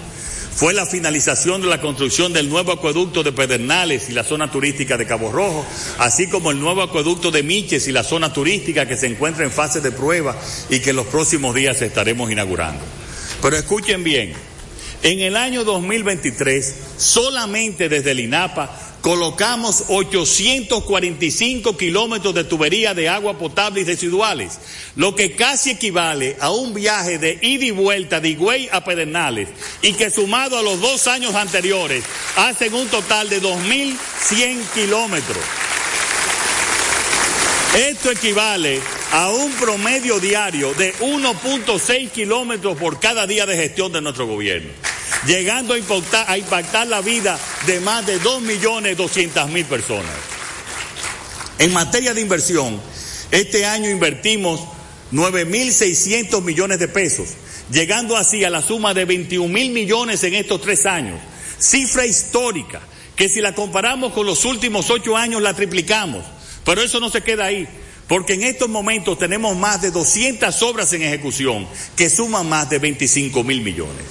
fue 0.57 0.73
la 0.73 0.87
finalización 0.87 1.61
de 1.61 1.67
la 1.67 1.79
construcción 1.79 2.33
del 2.33 2.49
nuevo 2.49 2.71
acueducto 2.71 3.21
de 3.21 3.31
Pedernales 3.31 4.09
y 4.09 4.13
la 4.13 4.23
zona 4.23 4.49
turística 4.49 4.97
de 4.97 5.05
Cabo 5.05 5.31
Rojo, 5.31 5.63
así 5.99 6.27
como 6.27 6.49
el 6.49 6.59
nuevo 6.59 6.81
acueducto 6.81 7.29
de 7.29 7.43
Miches 7.43 7.87
y 7.87 7.91
la 7.91 8.03
zona 8.03 8.33
turística 8.33 8.87
que 8.87 8.97
se 8.97 9.05
encuentra 9.05 9.43
en 9.43 9.51
fase 9.51 9.81
de 9.81 9.91
prueba 9.91 10.35
y 10.71 10.79
que 10.79 10.93
los 10.93 11.05
próximos 11.05 11.53
días 11.53 11.79
estaremos 11.83 12.31
inaugurando. 12.31 12.83
Pero 13.39 13.55
escuchen 13.55 14.03
bien, 14.03 14.33
en 15.03 15.19
el 15.19 15.37
año 15.37 15.63
2023, 15.63 16.75
solamente 16.97 17.89
desde 17.89 18.11
el 18.11 18.19
INAPA 18.21 18.87
colocamos 19.01 19.85
845 19.87 21.77
kilómetros 21.77 22.33
de 22.33 22.43
tubería 22.43 22.93
de 22.93 23.07
agua 23.07 23.37
potable 23.37 23.81
y 23.81 23.83
residuales, 23.85 24.59
lo 24.95 25.15
que 25.15 25.33
casi 25.35 25.71
equivale 25.71 26.35
a 26.41 26.51
un 26.51 26.73
viaje 26.73 27.17
de 27.17 27.39
ida 27.41 27.65
y 27.65 27.71
vuelta 27.71 28.19
de 28.19 28.29
Higüey 28.29 28.69
a 28.71 28.83
Pedernales 28.83 29.49
y 29.81 29.93
que 29.93 30.09
sumado 30.09 30.57
a 30.57 30.61
los 30.61 30.81
dos 30.81 31.07
años 31.07 31.35
anteriores 31.35 32.03
hacen 32.35 32.73
un 32.73 32.87
total 32.87 33.29
de 33.29 33.41
2.100 33.41 34.57
kilómetros. 34.73 35.43
Esto 37.77 38.11
equivale 38.11 38.81
a 39.11 39.29
un 39.29 39.51
promedio 39.53 40.19
diario 40.19 40.73
de 40.73 40.93
1.6 40.95 42.11
kilómetros 42.11 42.77
por 42.77 42.99
cada 42.99 43.25
día 43.25 43.45
de 43.45 43.55
gestión 43.55 43.91
de 43.91 44.01
nuestro 44.01 44.27
gobierno 44.27 44.69
llegando 45.25 45.73
a 45.73 46.37
impactar, 46.37 46.87
la 46.87 47.01
vida 47.01 47.39
de 47.65 47.79
más 47.79 48.05
de 48.05 48.19
2.200.000 48.21 49.65
personas. 49.65 50.11
En 51.59 51.73
materia 51.73 52.13
de 52.13 52.21
inversión, 52.21 52.79
este 53.31 53.65
año 53.65 53.89
invertimos 53.89 54.61
9.600 55.11 56.41
millones 56.43 56.79
de 56.79 56.87
pesos, 56.87 57.29
llegando 57.71 58.15
así 58.15 58.43
a 58.43 58.49
la 58.49 58.61
suma 58.61 58.93
de 58.93 59.05
21 59.05 59.51
mil 59.51 59.71
millones 59.71 60.23
en 60.23 60.35
estos 60.35 60.61
tres 60.61 60.85
años. 60.85 61.19
Cifra 61.59 62.05
histórica, 62.05 62.81
que 63.15 63.27
si 63.27 63.41
la 63.41 63.55
comparamos 63.55 64.13
con 64.13 64.25
los 64.25 64.45
últimos 64.45 64.89
ocho 64.89 65.17
años 65.17 65.41
la 65.41 65.53
triplicamos. 65.53 66.23
Pero 66.63 66.81
eso 66.81 66.99
no 66.99 67.09
se 67.09 67.21
queda 67.21 67.45
ahí, 67.45 67.67
porque 68.07 68.33
en 68.33 68.43
estos 68.43 68.69
momentos 68.69 69.17
tenemos 69.19 69.55
más 69.57 69.81
de 69.81 69.91
200 69.91 70.61
obras 70.63 70.93
en 70.93 71.01
ejecución 71.01 71.67
que 71.95 72.09
suman 72.09 72.47
más 72.47 72.69
de 72.69 72.79
25 72.79 73.43
mil 73.43 73.61
millones. 73.61 74.05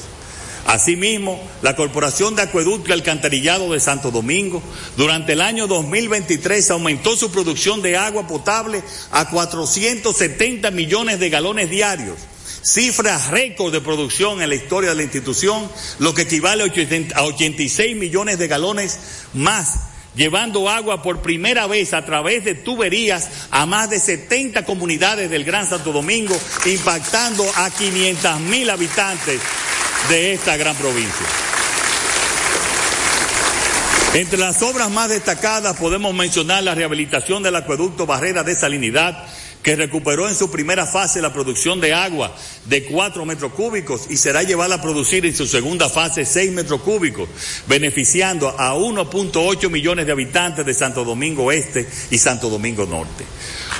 Asimismo, 0.66 1.40
la 1.62 1.76
Corporación 1.76 2.34
de 2.34 2.42
Acueducto 2.42 2.90
y 2.90 2.92
Alcantarillado 2.92 3.72
de 3.72 3.78
Santo 3.78 4.10
Domingo 4.10 4.60
durante 4.96 5.34
el 5.34 5.40
año 5.40 5.68
2023 5.68 6.72
aumentó 6.72 7.16
su 7.16 7.30
producción 7.30 7.82
de 7.82 7.96
agua 7.96 8.26
potable 8.26 8.82
a 9.12 9.30
470 9.30 10.72
millones 10.72 11.20
de 11.20 11.30
galones 11.30 11.70
diarios, 11.70 12.16
cifra 12.62 13.16
récord 13.30 13.72
de 13.72 13.80
producción 13.80 14.42
en 14.42 14.48
la 14.48 14.56
historia 14.56 14.90
de 14.90 14.96
la 14.96 15.02
institución, 15.04 15.70
lo 16.00 16.14
que 16.14 16.22
equivale 16.22 16.64
a 17.14 17.22
86 17.22 17.96
millones 17.96 18.36
de 18.38 18.48
galones 18.48 18.98
más 19.34 19.85
llevando 20.16 20.68
agua 20.68 21.02
por 21.02 21.20
primera 21.20 21.66
vez 21.66 21.92
a 21.92 22.04
través 22.04 22.44
de 22.44 22.54
tuberías 22.54 23.28
a 23.50 23.66
más 23.66 23.90
de 23.90 24.00
70 24.00 24.64
comunidades 24.64 25.30
del 25.30 25.44
Gran 25.44 25.66
Santo 25.66 25.92
Domingo, 25.92 26.36
impactando 26.64 27.44
a 27.54 27.70
500 27.70 28.40
mil 28.40 28.68
habitantes 28.70 29.40
de 30.08 30.32
esta 30.32 30.56
gran 30.56 30.74
provincia. 30.76 31.26
Entre 34.14 34.38
las 34.38 34.62
obras 34.62 34.90
más 34.90 35.10
destacadas 35.10 35.76
podemos 35.76 36.14
mencionar 36.14 36.62
la 36.62 36.74
rehabilitación 36.74 37.42
del 37.42 37.56
acueducto 37.56 38.06
Barrera 38.06 38.42
de 38.42 38.54
Salinidad, 38.54 39.26
que 39.66 39.74
recuperó 39.74 40.28
en 40.28 40.36
su 40.36 40.48
primera 40.48 40.86
fase 40.86 41.20
la 41.20 41.32
producción 41.32 41.80
de 41.80 41.92
agua 41.92 42.32
de 42.66 42.84
4 42.84 43.24
metros 43.24 43.52
cúbicos 43.52 44.02
y 44.08 44.16
será 44.16 44.44
llevada 44.44 44.76
a 44.76 44.80
producir 44.80 45.26
en 45.26 45.34
su 45.34 45.44
segunda 45.44 45.88
fase 45.88 46.24
6 46.24 46.52
metros 46.52 46.82
cúbicos, 46.82 47.28
beneficiando 47.66 48.48
a 48.48 48.76
1.8 48.76 49.68
millones 49.68 50.06
de 50.06 50.12
habitantes 50.12 50.64
de 50.64 50.72
Santo 50.72 51.04
Domingo 51.04 51.50
Este 51.50 51.84
y 52.12 52.18
Santo 52.18 52.48
Domingo 52.48 52.86
Norte. 52.86 53.24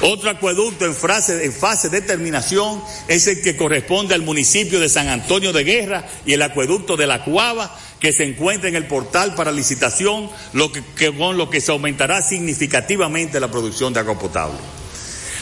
Otro 0.00 0.28
acueducto 0.28 0.86
en, 0.86 0.92
fase 0.96 1.88
de 1.88 2.00
terminación 2.00 2.82
es 3.06 3.28
el 3.28 3.40
que 3.40 3.56
corresponde 3.56 4.16
al 4.16 4.22
municipio 4.22 4.80
de 4.80 4.88
San 4.88 5.06
Antonio 5.06 5.52
de 5.52 5.62
Guerra 5.62 6.04
y 6.26 6.32
el 6.32 6.42
acueducto 6.42 6.96
de 6.96 7.06
La 7.06 7.22
Cuava, 7.22 7.78
que 8.00 8.12
se 8.12 8.24
encuentra 8.24 8.68
en 8.68 8.74
el 8.74 8.88
portal 8.88 9.36
para 9.36 9.52
licitación, 9.52 10.30
lo 10.52 10.72
que, 10.72 10.82
con 11.16 11.36
lo 11.36 11.48
que 11.48 11.60
se 11.60 11.70
aumentará 11.70 12.22
significativamente 12.22 13.38
la 13.38 13.52
producción 13.52 13.92
de 13.92 14.00
agua 14.00 14.18
potable. 14.18 14.58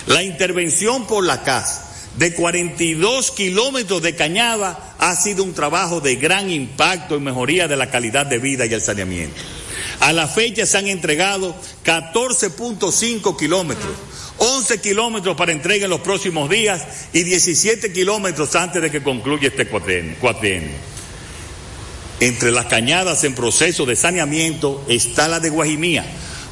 La 0.06 0.22
intervención 0.22 1.06
por 1.06 1.24
la 1.24 1.42
CAS 1.42 1.80
de 2.16 2.34
42 2.34 3.30
kilómetros 3.32 4.02
de 4.02 4.14
cañada 4.14 4.94
ha 4.98 5.16
sido 5.16 5.42
un 5.42 5.54
trabajo 5.54 6.00
de 6.00 6.16
gran 6.16 6.50
impacto 6.50 7.16
en 7.16 7.24
mejoría 7.24 7.68
de 7.68 7.76
la 7.76 7.90
calidad 7.90 8.26
de 8.26 8.38
vida 8.38 8.66
y 8.66 8.74
el 8.74 8.80
saneamiento. 8.80 9.40
A 10.00 10.12
la 10.12 10.28
fecha 10.28 10.66
se 10.66 10.78
han 10.78 10.86
entregado 10.86 11.54
14.5 11.84 13.36
kilómetros, 13.38 13.92
11 14.38 14.80
kilómetros 14.80 15.36
para 15.36 15.52
entrega 15.52 15.84
en 15.84 15.90
los 15.90 16.00
próximos 16.00 16.50
días 16.50 16.82
y 17.12 17.22
17 17.22 17.92
kilómetros 17.92 18.54
antes 18.54 18.82
de 18.82 18.90
que 18.90 19.02
concluya 19.02 19.48
este 19.48 19.66
cuatrienio. 19.66 20.74
Entre 22.20 22.52
las 22.52 22.66
cañadas 22.66 23.24
en 23.24 23.34
proceso 23.34 23.86
de 23.86 23.96
saneamiento 23.96 24.84
está 24.88 25.28
la 25.28 25.40
de 25.40 25.50
Guajimía, 25.50 26.04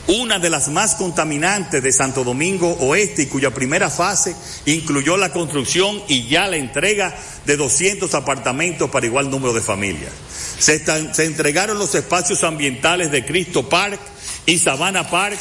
una 0.08 0.38
de 0.38 0.50
las 0.50 0.68
más 0.68 0.94
contaminantes 0.96 1.82
de 1.82 1.92
Santo 1.92 2.24
Domingo 2.24 2.76
Oeste 2.80 3.22
y 3.22 3.26
cuya 3.26 3.52
primera 3.52 3.88
fase 3.88 4.34
incluyó 4.66 5.16
la 5.16 5.32
construcción 5.32 6.02
y 6.08 6.26
ya 6.28 6.48
la 6.48 6.56
entrega 6.56 7.14
de 7.46 7.56
200 7.56 8.12
apartamentos 8.14 8.90
para 8.90 9.06
igual 9.06 9.30
número 9.30 9.52
de 9.52 9.60
familias. 9.60 10.12
Se, 10.58 10.82
entregaron 11.24 11.78
los 11.78 11.94
espacios 11.94 12.44
ambientales 12.44 13.10
de 13.10 13.24
Cristo 13.24 13.68
Park 13.68 14.00
y 14.46 14.58
Sabana 14.58 15.08
Park 15.08 15.38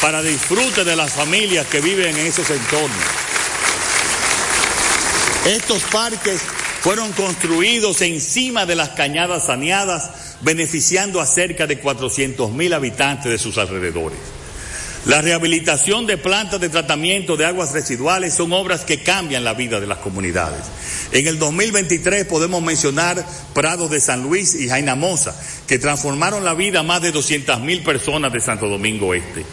para 0.00 0.22
disfrute 0.22 0.84
de 0.84 0.96
las 0.96 1.12
familias 1.12 1.66
que 1.66 1.80
viven 1.80 2.16
en 2.16 2.26
esos 2.26 2.48
entornos. 2.50 3.04
Estos 5.46 5.82
parques 5.84 6.40
fueron 6.80 7.12
construidos 7.12 8.00
encima 8.02 8.66
de 8.66 8.76
las 8.76 8.90
cañadas 8.90 9.46
saneadas, 9.46 10.33
beneficiando 10.44 11.20
a 11.20 11.26
cerca 11.26 11.66
de 11.66 11.78
400 11.78 12.52
mil 12.52 12.72
habitantes 12.72 13.30
de 13.30 13.38
sus 13.38 13.58
alrededores. 13.58 14.18
La 15.06 15.20
rehabilitación 15.20 16.06
de 16.06 16.16
plantas 16.16 16.60
de 16.60 16.70
tratamiento 16.70 17.36
de 17.36 17.44
aguas 17.44 17.72
residuales 17.72 18.32
son 18.32 18.54
obras 18.54 18.86
que 18.86 19.02
cambian 19.02 19.44
la 19.44 19.52
vida 19.52 19.78
de 19.78 19.86
las 19.86 19.98
comunidades. 19.98 20.62
En 21.12 21.26
el 21.26 21.38
2023 21.38 22.24
podemos 22.24 22.62
mencionar 22.62 23.22
Prados 23.52 23.90
de 23.90 24.00
San 24.00 24.22
Luis 24.22 24.54
y 24.54 24.66
Jaina 24.66 24.94
Moza, 24.94 25.38
que 25.66 25.78
transformaron 25.78 26.42
la 26.42 26.54
vida 26.54 26.80
a 26.80 26.84
más 26.84 27.02
de 27.02 27.12
200 27.12 27.60
mil 27.60 27.82
personas 27.82 28.32
de 28.32 28.40
Santo 28.40 28.66
Domingo 28.66 29.12
Este. 29.12 29.44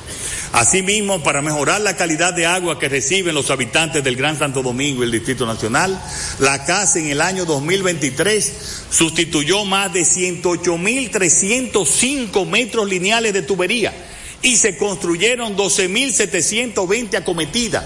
Asimismo, 0.54 1.24
para 1.24 1.42
mejorar 1.42 1.80
la 1.80 1.96
calidad 1.96 2.34
de 2.34 2.46
agua 2.46 2.78
que 2.78 2.90
reciben 2.90 3.34
los 3.34 3.50
habitantes 3.50 4.04
del 4.04 4.18
Gran 4.18 4.38
Santo 4.38 4.62
Domingo 4.62 5.02
y 5.02 5.06
el 5.06 5.12
Distrito 5.12 5.46
Nacional, 5.46 5.98
la 6.40 6.66
CAS 6.66 6.98
en 6.98 7.08
el 7.08 7.22
año 7.22 7.46
2023 7.46 8.54
sustituyó 8.90 9.64
más 9.64 9.94
de 9.94 10.02
108.305 10.02 12.46
metros 12.46 12.90
lineales 12.90 13.32
de 13.32 13.44
tubería 13.44 13.94
y 14.42 14.58
se 14.58 14.76
construyeron 14.78 15.56
12.720 15.56 17.16
acometidas. 17.16 17.86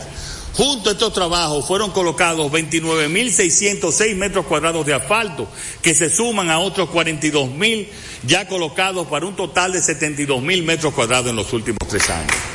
Junto 0.53 0.89
a 0.89 0.93
estos 0.93 1.13
trabajos 1.13 1.67
fueron 1.67 1.91
colocados 1.91 2.51
29.606 2.51 4.15
metros 4.15 4.45
cuadrados 4.45 4.85
de 4.85 4.93
asfalto, 4.93 5.49
que 5.81 5.93
se 5.93 6.09
suman 6.09 6.49
a 6.49 6.59
otros 6.59 6.87
42.000 6.89 7.87
ya 8.25 8.47
colocados 8.47 9.05
para 9.07 9.25
un 9.25 9.35
total 9.35 9.73
de 9.73 9.79
72.000 9.79 10.63
metros 10.63 10.93
cuadrados 10.93 11.29
en 11.29 11.35
los 11.35 11.51
últimos 11.51 11.79
tres 11.89 12.09
años. 12.09 12.54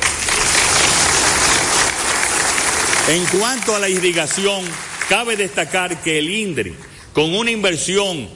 En 3.07 3.25
cuanto 3.37 3.75
a 3.75 3.79
la 3.79 3.89
irrigación, 3.89 4.63
cabe 5.09 5.35
destacar 5.35 6.01
que 6.01 6.19
el 6.19 6.29
INDRI, 6.29 6.75
con 7.13 7.33
una 7.35 7.51
inversión 7.51 8.29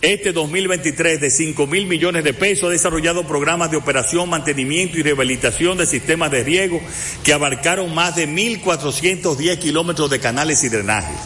este 0.00 0.32
2023 0.32 1.20
de 1.20 1.28
5 1.28 1.66
mil 1.66 1.86
millones 1.86 2.22
de 2.22 2.32
pesos 2.32 2.68
ha 2.68 2.72
desarrollado 2.72 3.26
programas 3.26 3.72
de 3.72 3.76
operación, 3.76 4.30
mantenimiento 4.30 4.96
y 4.96 5.02
rehabilitación 5.02 5.76
de 5.76 5.86
sistemas 5.86 6.30
de 6.30 6.44
riego 6.44 6.80
que 7.24 7.32
abarcaron 7.32 7.92
más 7.92 8.14
de 8.14 8.28
1.410 8.28 9.58
kilómetros 9.58 10.08
de 10.08 10.20
canales 10.20 10.62
y 10.62 10.68
drenajes, 10.68 11.18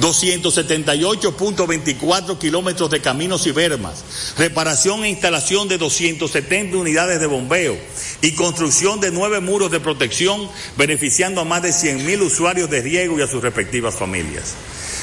278.24 0.00 2.38
kilómetros 2.38 2.88
de 2.90 3.00
caminos 3.00 3.48
y 3.48 3.52
bermas, 3.52 4.04
reparación 4.38 5.04
e 5.04 5.08
instalación 5.08 5.66
de 5.66 5.78
270 5.78 6.76
unidades 6.76 7.18
de 7.18 7.26
bombeo 7.26 7.76
y 8.22 8.30
construcción 8.32 9.00
de 9.00 9.10
nueve 9.10 9.40
muros 9.40 9.72
de 9.72 9.80
protección 9.80 10.48
beneficiando 10.76 11.40
a 11.40 11.44
más 11.44 11.62
de 11.62 11.72
100 11.72 12.06
mil 12.06 12.22
usuarios 12.22 12.70
de 12.70 12.80
riego 12.80 13.18
y 13.18 13.22
a 13.22 13.26
sus 13.26 13.42
respectivas 13.42 13.96
familias. 13.96 14.54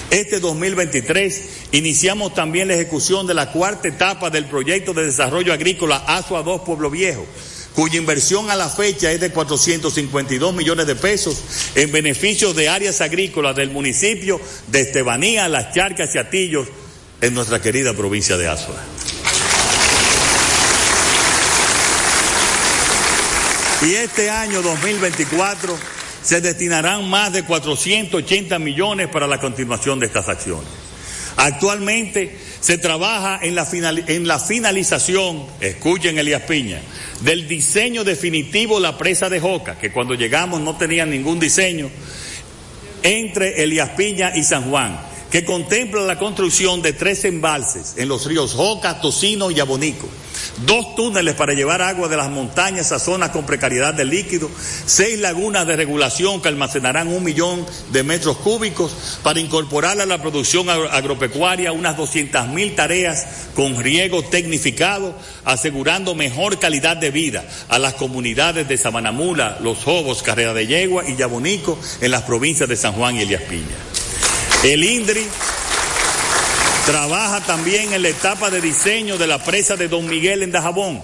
Este 0.10 0.40
2023 0.40 1.44
iniciamos 1.74 2.34
también 2.34 2.70
la 2.70 2.76
ejecución 2.76 3.28
de 3.28 3.34
la 3.34 3.52
cuarta 3.52 3.90
etapa 3.90 4.30
del 4.30 4.46
proyecto 4.46 4.94
de 4.94 5.06
desarrollo 5.06 5.52
agrícola 5.52 5.98
ASUA 6.08 6.44
2 6.44 6.62
Pueblo 6.62 6.90
Viejo, 6.90 7.26
cuya 7.76 7.98
inversión 7.98 8.50
a 8.50 8.56
la 8.56 8.70
fecha 8.70 9.12
es 9.12 9.20
de 9.20 9.32
452 9.32 10.54
millones 10.54 10.88
de 10.88 10.96
pesos 10.96 11.42
en 11.76 11.92
beneficio 11.92 12.54
de 12.54 12.70
áreas 12.70 13.02
agrícolas 13.02 13.58
del 13.58 13.70
municipio 13.70 14.40
de 14.68 14.82
Estebanía, 14.82 15.50
Las 15.50 15.74
Charcas 15.74 16.16
y 16.16 16.20
Atillos 16.20 16.70
en 17.20 17.34
nuestra 17.34 17.62
querida 17.62 17.94
provincia 17.94 18.38
de 18.38 18.48
Azua. 18.48 18.82
Y 23.82 23.94
este 23.94 24.30
año 24.30 24.62
2024 24.62 25.97
se 26.28 26.42
destinarán 26.42 27.10
más 27.10 27.32
de 27.32 27.44
480 27.44 28.60
millones 28.60 29.08
para 29.08 29.28
la 29.28 29.40
continuación 29.40 29.98
de 29.98 30.08
estas 30.08 30.28
acciones. 30.28 30.68
Actualmente 31.38 32.38
se 32.60 32.78
trabaja 32.78 33.40
en 33.42 33.56
la, 33.56 33.66
en 33.72 34.28
la 34.28 34.38
finalización, 34.38 35.46
escuchen 35.62 36.20
Elías 36.20 36.42
Piña, 36.42 36.82
del 37.22 37.48
diseño 37.48 38.04
definitivo 38.04 38.82
la 38.82 38.98
presa 38.98 39.30
de 39.30 39.40
Joca, 39.40 39.78
que 39.80 39.94
cuando 39.94 40.16
llegamos 40.16 40.60
no 40.60 40.76
tenía 40.76 41.06
ningún 41.06 41.40
diseño, 41.40 41.90
entre 43.04 43.64
Elías 43.64 43.92
Piña 43.92 44.34
y 44.36 44.44
San 44.44 44.70
Juan, 44.70 45.00
que 45.32 45.46
contempla 45.46 46.02
la 46.02 46.20
construcción 46.20 46.82
de 46.82 46.94
tres 46.94 47.26
embalses 47.26 47.94
en 47.98 48.08
los 48.08 48.26
ríos 48.26 48.54
Joca, 48.54 49.02
Tocino 49.02 49.52
y 49.52 49.60
Abonico 49.60 50.08
dos 50.66 50.96
túneles 50.96 51.36
para 51.36 51.54
llevar 51.54 51.82
agua 51.82 52.08
de 52.08 52.18
las 52.18 52.30
montañas 52.30 52.92
a 52.92 53.00
zonas 53.00 53.30
con 53.30 53.46
precariedad 53.46 53.94
de 53.94 54.06
líquido, 54.06 54.50
seis 54.86 55.20
lagunas 55.20 55.68
de 55.68 55.76
regulación 55.76 56.42
que 56.42 56.48
almacenarán 56.48 57.08
un 57.08 57.24
millón 57.24 57.66
de 57.92 58.04
metros 58.04 58.38
cúbicos 58.38 59.20
para 59.24 59.40
incorporar 59.40 60.00
a 60.00 60.06
la 60.06 60.22
producción 60.22 60.70
agropecuaria 60.70 61.72
unas 61.72 61.98
200 61.98 62.48
mil 62.50 62.76
tareas 62.76 63.26
con 63.56 63.82
riego 63.82 64.24
tecnificado, 64.24 65.16
asegurando 65.46 66.16
mejor 66.16 66.60
calidad 66.60 66.98
de 66.98 67.12
vida 67.12 67.46
a 67.70 67.80
las 67.80 67.94
comunidades 67.96 68.68
de 68.68 68.78
Sabanamula, 68.78 69.60
Los 69.62 69.84
Jobos, 69.84 70.24
Carrera 70.24 70.54
de 70.54 70.68
Yegua 70.68 71.08
y 71.08 71.16
Yabonico 71.16 71.78
en 72.02 72.12
las 72.12 72.24
provincias 72.24 72.70
de 72.70 72.76
San 72.76 72.94
Juan 72.94 73.16
y 73.16 73.22
Elías 73.22 73.44
Piña. 73.44 74.07
El 74.64 74.84
INDRI 74.84 75.28
Trabaja 76.88 77.42
también 77.42 77.92
en 77.92 78.02
la 78.02 78.08
etapa 78.08 78.50
de 78.50 78.62
diseño 78.62 79.18
de 79.18 79.28
la 79.28 79.44
presa 79.44 79.76
de 79.76 79.90
Don 79.90 80.08
Miguel 80.08 80.42
en 80.42 80.54
Dajabón, 80.54 81.02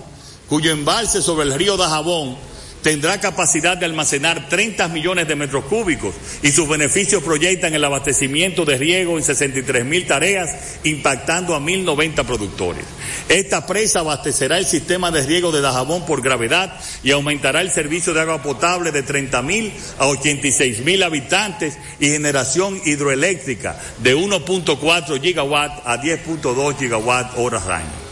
cuyo 0.48 0.72
embalse 0.72 1.22
sobre 1.22 1.46
el 1.46 1.54
río 1.54 1.76
Dajabón 1.76 2.38
tendrá 2.84 3.20
capacidad 3.20 3.78
de 3.78 3.86
almacenar 3.86 4.50
30 4.50 4.90
millones 4.90 5.28
de 5.28 5.36
metros 5.36 5.64
cúbicos 5.66 6.14
y 6.44 6.52
sus 6.52 6.68
beneficios 6.68 7.24
proyectan 7.24 7.74
el 7.74 7.84
abastecimiento 7.84 8.66
de 8.66 8.78
riego 8.78 9.18
en 9.18 9.24
63 9.24 9.86
mil 9.86 10.06
tareas, 10.06 10.78
impactando 10.84 11.56
a 11.56 11.60
1.090 11.60 12.26
productores. 12.26 12.84
Esta 13.30 13.66
presa 13.66 14.02
abastecerá 14.02 14.58
el 14.58 14.66
sistema 14.66 15.10
de 15.10 15.26
riego 15.26 15.52
de 15.52 15.62
Dajabón 15.62 16.06
por 16.06 16.22
gravedad 16.22 16.78
y 17.04 17.12
aumentará 17.12 17.62
el 17.62 17.72
servicio 17.72 18.14
de 18.14 18.22
agua 18.22 18.44
potable 18.44 18.92
de 18.92 19.02
30 19.02 19.42
mil 19.42 19.74
a 19.98 20.08
86 20.08 20.84
mil 20.84 21.02
habitantes 21.04 21.78
y 22.00 22.10
generación 22.10 22.80
hidroeléctrica 22.86 23.80
de 24.00 24.16
1.4 24.16 25.22
gigawatt 25.22 25.82
a 25.86 26.02
10.2 26.02 26.78
gigawatt 26.78 27.38
horas 27.38 27.66
año. 27.68 28.04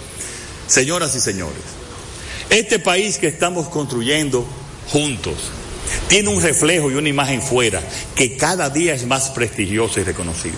Señoras 0.67 1.13
y 1.15 1.19
señores, 1.19 1.61
este 2.49 2.79
país 2.79 3.17
que 3.17 3.27
estamos 3.27 3.67
construyendo 3.67 4.47
juntos. 4.91 5.51
Tiene 6.07 6.29
un 6.29 6.41
reflejo 6.41 6.91
y 6.91 6.95
una 6.95 7.09
imagen 7.09 7.41
fuera 7.41 7.81
que 8.15 8.35
cada 8.35 8.69
día 8.69 8.93
es 8.93 9.05
más 9.05 9.29
prestigiosa 9.29 10.01
y 10.01 10.03
reconocida. 10.03 10.57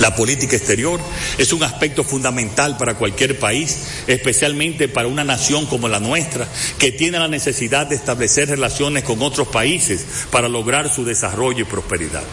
La 0.00 0.16
política 0.16 0.56
exterior 0.56 1.00
es 1.38 1.52
un 1.52 1.62
aspecto 1.62 2.02
fundamental 2.02 2.76
para 2.76 2.94
cualquier 2.94 3.38
país, 3.38 3.78
especialmente 4.08 4.88
para 4.88 5.06
una 5.06 5.22
nación 5.22 5.66
como 5.66 5.88
la 5.88 6.00
nuestra, 6.00 6.48
que 6.78 6.90
tiene 6.90 7.18
la 7.18 7.28
necesidad 7.28 7.86
de 7.86 7.94
establecer 7.94 8.48
relaciones 8.48 9.04
con 9.04 9.22
otros 9.22 9.48
países 9.48 10.04
para 10.30 10.48
lograr 10.48 10.92
su 10.92 11.04
desarrollo 11.04 11.60
y 11.60 11.64
prosperidad. 11.64 12.24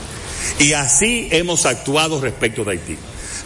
Y 0.58 0.74
así 0.74 1.28
hemos 1.32 1.68
actuado 1.68 2.20
respecto 2.20 2.64
de 2.64 2.72
Haití. 2.72 2.98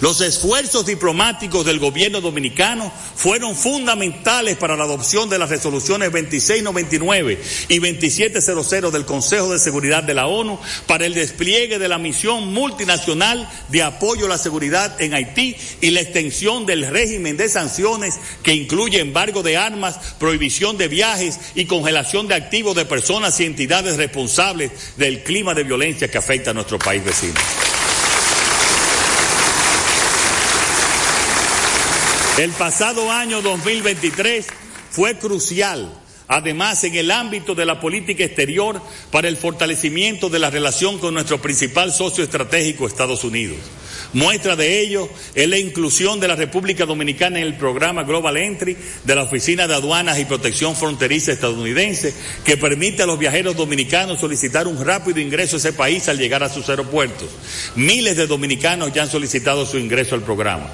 Los 0.02 0.20
esfuerzos 0.22 0.86
diplomáticos 0.86 1.66
del 1.66 1.80
gobierno 1.80 2.20
dominicano 2.22 2.92
fueron 3.16 3.56
fundamentales 3.56 4.58
para 4.58 4.76
la 4.76 4.84
adopción 4.84 5.30
de 5.30 5.40
las 5.40 5.50
resoluciones 5.50 6.12
2699 6.12 7.42
y 7.70 7.80
2700 7.80 8.92
del 8.92 9.06
Consejo 9.06 9.52
de 9.52 9.60
Seguridad 9.60 10.04
de 10.04 10.14
la 10.14 10.28
ONU 10.28 10.60
para 10.86 11.06
el 11.06 11.14
despliegue 11.14 11.80
de 11.80 11.88
la 11.88 11.98
misión 11.98 12.54
multinacional 12.54 13.50
de 13.70 13.84
apoyo 13.84 14.26
a 14.26 14.30
la 14.30 14.38
seguridad 14.38 15.02
en 15.02 15.14
Haití 15.14 15.56
y 15.82 15.92
la 15.92 16.02
extensión 16.02 16.66
del 16.66 16.88
régimen 16.88 17.38
de 17.38 17.48
sanciones 17.48 18.16
que 18.44 18.54
incluye 18.54 19.00
embargo 19.00 19.44
de 19.44 19.58
armas, 19.58 19.98
prohibición 20.20 20.78
de 20.78 20.88
viajes 20.88 21.40
y 21.56 21.66
congelación 21.66 22.28
de 22.28 22.36
activos 22.36 22.76
de 22.76 22.86
personas 22.86 23.40
y 23.40 23.46
entidades 23.46 23.98
responsables 23.98 24.72
del 24.98 25.24
clima 25.24 25.54
de 25.54 25.64
violencia 25.64 26.10
que 26.10 26.18
afecta 26.18 26.52
a 26.52 26.54
nuestro 26.54 26.80
país 26.80 27.04
vecino. 27.04 27.36
El 32.38 32.52
pasado 32.52 33.12
año 33.12 33.42
2023 33.42 34.48
fue 34.92 35.18
crucial 35.18 35.90
Además, 36.28 36.84
en 36.84 36.96
el 36.96 37.12
ámbito 37.12 37.54
de 37.54 37.66
la 37.66 37.80
política 37.80 38.24
exterior, 38.24 38.82
para 39.12 39.28
el 39.28 39.38
fortalecimiento 39.38 40.28
de 40.28 40.40
la 40.40 40.50
relación 40.50 40.98
con 40.98 41.14
nuestro 41.14 41.40
principal 41.40 41.94
socio 41.94 42.24
estratégico, 42.24 42.88
Estados 42.88 43.24
Unidos. 43.24 43.58
Muestra 44.14 44.56
de 44.56 44.80
ello 44.80 45.08
es 45.36 45.48
la 45.48 45.60
inclusión 45.60 46.20
de 46.20 46.28
la 46.28 46.36
República 46.36 46.86
Dominicana 46.86 47.40
en 47.40 47.46
el 47.46 47.58
programa 47.58 48.04
Global 48.04 48.38
Entry 48.38 48.76
de 49.04 49.16
la 49.16 49.24
Oficina 49.24 49.68
de 49.68 49.76
Aduanas 49.76 50.18
y 50.18 50.26
Protección 50.26 50.76
Fronteriza 50.76 51.32
estadounidense, 51.32 52.14
que 52.44 52.58
permite 52.58 53.04
a 53.04 53.08
los 53.08 53.20
viajeros 53.20 53.56
dominicanos 53.56 54.20
solicitar 54.20 54.68
un 54.68 54.84
rápido 54.84 55.20
ingreso 55.20 55.58
a 55.58 55.60
ese 55.60 55.74
país 55.74 56.08
al 56.10 56.18
llegar 56.18 56.42
a 56.42 56.50
sus 56.50 56.70
aeropuertos. 56.70 57.30
Miles 57.76 58.18
de 58.18 58.26
dominicanos 58.26 58.92
ya 58.94 59.04
han 59.04 59.12
solicitado 59.12 59.66
su 59.66 59.78
ingreso 59.78 60.16
al 60.16 60.24
programa. 60.24 60.72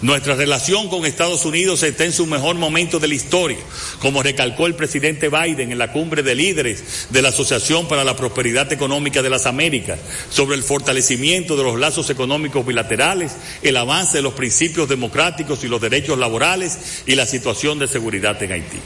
Nuestra 0.00 0.36
relación 0.36 0.88
con 0.88 1.04
Estados 1.04 1.44
Unidos 1.44 1.82
está 1.82 2.04
en 2.04 2.12
su 2.12 2.24
mejor 2.26 2.54
momento 2.54 3.00
de 3.00 3.08
la 3.08 3.16
historia, 3.16 3.58
como 3.98 4.22
recalcó 4.22 4.68
el 4.68 4.76
presidente 4.76 5.28
Biden 5.28 5.72
en 5.72 5.78
la 5.78 5.90
cumbre 5.90 6.22
de 6.22 6.36
líderes 6.36 7.08
de 7.10 7.20
la 7.20 7.30
Asociación 7.30 7.88
para 7.88 8.04
la 8.04 8.14
Prosperidad 8.14 8.72
Económica 8.72 9.22
de 9.22 9.30
las 9.30 9.46
Américas 9.46 9.98
sobre 10.30 10.56
el 10.56 10.62
fortalecimiento 10.62 11.56
de 11.56 11.64
los 11.64 11.80
lazos 11.80 12.10
económicos 12.10 12.64
bilaterales, 12.64 13.32
el 13.60 13.76
avance 13.76 14.18
de 14.18 14.22
los 14.22 14.34
principios 14.34 14.88
democráticos 14.88 15.64
y 15.64 15.68
los 15.68 15.80
derechos 15.80 16.16
laborales 16.16 17.02
y 17.06 17.16
la 17.16 17.26
situación 17.26 17.80
de 17.80 17.88
seguridad 17.88 18.40
en 18.40 18.52
Haití. 18.52 18.78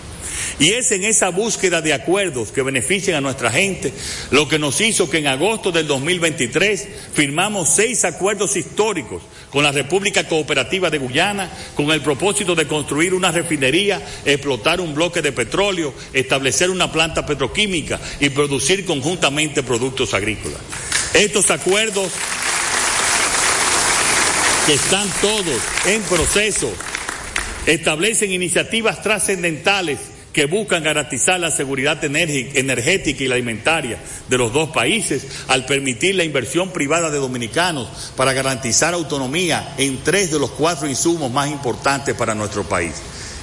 Y 0.59 0.73
es 0.73 0.93
en 0.93 1.05
esa 1.05 1.31
búsqueda 1.31 1.81
de 1.81 1.93
acuerdos 1.93 2.53
que 2.53 2.63
beneficien 2.63 3.17
a 3.17 3.21
nuestra 3.21 3.51
gente 3.51 3.93
lo 4.31 4.49
que 4.49 4.59
nos 4.59 4.81
hizo 4.81 5.09
que 5.11 5.19
en 5.19 5.27
agosto 5.27 5.73
del 5.73 5.87
2023 5.87 6.89
firmamos 7.15 7.69
seis 7.75 8.05
acuerdos 8.05 8.57
históricos 8.57 9.23
con 9.51 9.63
la 9.63 9.73
República 9.73 10.27
Cooperativa 10.27 10.91
de 10.91 10.99
Guyana 10.99 11.51
con 11.75 11.91
el 11.91 12.01
propósito 12.01 12.55
de 12.55 12.67
construir 12.67 13.15
una 13.15 13.31
refinería, 13.31 14.01
explotar 14.25 14.81
un 14.81 14.95
bloque 14.95 15.23
de 15.23 15.33
petróleo, 15.33 15.95
establecer 16.13 16.71
una 16.71 16.91
planta 16.91 17.27
petroquímica 17.27 18.01
y 18.21 18.31
producir 18.31 18.85
conjuntamente 18.85 19.63
productos 19.63 20.15
agrícolas. 20.15 20.61
Estos 21.15 21.51
acuerdos 21.51 22.11
que 24.67 24.75
están 24.75 25.09
todos 25.21 25.61
en 25.87 26.03
proceso 26.03 26.73
establecen 27.67 28.31
iniciativas 28.33 29.03
trascendentales 29.03 29.99
que 30.33 30.47
buscan 30.47 30.83
garantizar 30.83 31.39
la 31.39 31.51
seguridad 31.51 32.03
energética 32.05 33.25
y 33.25 33.31
alimentaria 33.31 33.99
de 34.29 34.39
los 34.39 34.53
dos 34.53 34.71
países 34.71 35.27
al 35.49 35.67
permitir 35.67 36.15
la 36.15 36.25
inversión 36.25 36.71
privada 36.71 37.11
de 37.11 37.19
dominicanos 37.19 37.89
para 38.17 38.33
garantizar 38.33 38.95
autonomía 38.95 39.75
en 39.79 40.03
tres 40.03 40.31
de 40.31 40.39
los 40.39 40.51
cuatro 40.51 40.89
insumos 40.89 41.31
más 41.31 41.51
importantes 41.51 42.15
para 42.15 42.35
nuestro 42.35 42.65
país, 42.65 42.95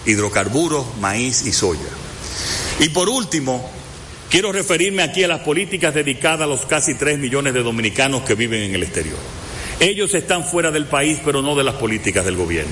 hidrocarburos, 0.05 0.85
maíz 0.99 1.45
y 1.45 1.51
soya. 1.51 1.79
Y 2.79 2.89
por 2.89 3.09
último, 3.09 3.69
quiero 4.29 4.51
referirme 4.51 5.03
aquí 5.03 5.23
a 5.23 5.27
las 5.27 5.41
políticas 5.41 5.93
dedicadas 5.93 6.41
a 6.41 6.47
los 6.47 6.65
casi 6.65 6.95
tres 6.95 7.19
millones 7.19 7.53
de 7.53 7.61
dominicanos 7.61 8.23
que 8.23 8.35
viven 8.35 8.63
en 8.63 8.75
el 8.75 8.83
exterior. 8.83 9.38
Ellos 9.79 10.13
están 10.13 10.43
fuera 10.43 10.71
del 10.71 10.85
país, 10.85 11.19
pero 11.23 11.41
no 11.41 11.55
de 11.55 11.63
las 11.63 11.75
políticas 11.75 12.25
del 12.25 12.35
gobierno. 12.35 12.71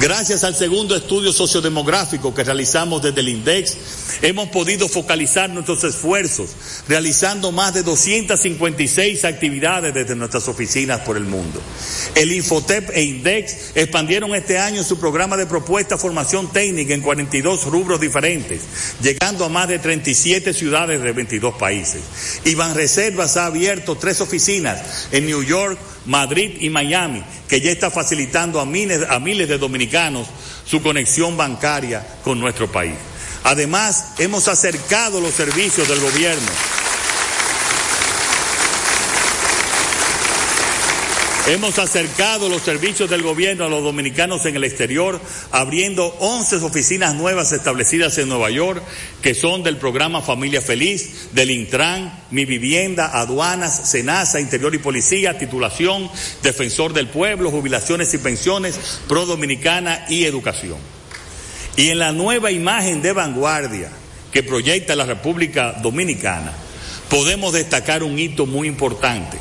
Gracias 0.00 0.42
al 0.42 0.54
segundo 0.54 0.96
estudio 0.96 1.34
sociodemográfico 1.34 2.34
que 2.34 2.44
realizamos 2.44 3.02
desde 3.02 3.20
el 3.20 3.28
INDEX, 3.28 3.76
hemos 4.22 4.48
podido 4.48 4.88
focalizar 4.88 5.50
nuestros 5.50 5.84
esfuerzos, 5.84 6.50
realizando 6.88 7.52
más 7.52 7.74
de 7.74 7.82
256 7.82 9.24
actividades 9.26 9.92
desde 9.92 10.16
nuestras 10.16 10.48
oficinas 10.48 11.00
por 11.00 11.18
el 11.18 11.24
mundo. 11.24 11.60
El 12.14 12.32
Infotep 12.32 12.88
e 12.94 13.02
INDEX 13.02 13.72
expandieron 13.74 14.34
este 14.34 14.58
año 14.58 14.82
su 14.82 14.98
programa 14.98 15.36
de 15.36 15.46
propuesta 15.46 15.98
formación 15.98 16.50
técnica 16.50 16.94
en 16.94 17.02
42 17.02 17.66
rubros 17.66 18.00
diferentes, 18.00 18.62
llegando 19.02 19.44
a 19.44 19.50
más 19.50 19.68
de 19.68 19.78
37 19.78 20.54
ciudades 20.54 21.02
de 21.02 21.12
22 21.12 21.54
países. 21.56 22.00
Y 22.46 22.54
Banreservas 22.54 23.36
ha 23.36 23.44
abierto 23.44 23.96
tres 23.96 24.22
oficinas 24.22 25.08
en 25.12 25.26
New 25.26 25.42
York, 25.42 25.78
Madrid 26.10 26.56
y 26.58 26.70
Miami, 26.70 27.22
que 27.48 27.60
ya 27.60 27.70
está 27.70 27.88
facilitando 27.88 28.58
a 28.58 28.66
miles, 28.66 29.06
a 29.08 29.20
miles 29.20 29.48
de 29.48 29.58
dominicanos 29.58 30.26
su 30.66 30.82
conexión 30.82 31.36
bancaria 31.36 32.04
con 32.24 32.40
nuestro 32.40 32.70
país. 32.70 32.94
Además, 33.44 34.14
hemos 34.18 34.48
acercado 34.48 35.20
los 35.20 35.32
servicios 35.32 35.88
del 35.88 36.00
gobierno 36.00 36.79
Hemos 41.46 41.78
acercado 41.78 42.48
los 42.50 42.62
servicios 42.62 43.08
del 43.08 43.22
gobierno 43.22 43.64
a 43.64 43.68
los 43.68 43.82
dominicanos 43.82 44.44
en 44.44 44.56
el 44.56 44.64
exterior, 44.64 45.18
abriendo 45.50 46.06
11 46.20 46.56
oficinas 46.56 47.14
nuevas 47.14 47.52
establecidas 47.52 48.18
en 48.18 48.28
Nueva 48.28 48.50
York, 48.50 48.82
que 49.22 49.34
son 49.34 49.62
del 49.62 49.78
programa 49.78 50.20
Familia 50.20 50.60
Feliz, 50.60 51.30
del 51.32 51.50
Intran, 51.50 52.24
Mi 52.30 52.44
Vivienda, 52.44 53.18
Aduanas, 53.18 53.88
Senasa, 53.88 54.38
Interior 54.38 54.74
y 54.74 54.78
Policía, 54.78 55.38
Titulación, 55.38 56.10
Defensor 56.42 56.92
del 56.92 57.08
Pueblo, 57.08 57.50
Jubilaciones 57.50 58.12
y 58.12 58.18
Pensiones, 58.18 58.78
Pro 59.08 59.24
Dominicana 59.24 60.04
y 60.10 60.24
Educación. 60.24 60.78
Y 61.74 61.88
en 61.88 62.00
la 62.00 62.12
nueva 62.12 62.50
imagen 62.50 63.00
de 63.00 63.12
vanguardia 63.12 63.90
que 64.30 64.42
proyecta 64.42 64.94
la 64.94 65.06
República 65.06 65.72
Dominicana, 65.82 66.52
podemos 67.08 67.54
destacar 67.54 68.02
un 68.02 68.18
hito 68.18 68.44
muy 68.44 68.68
importante 68.68 69.38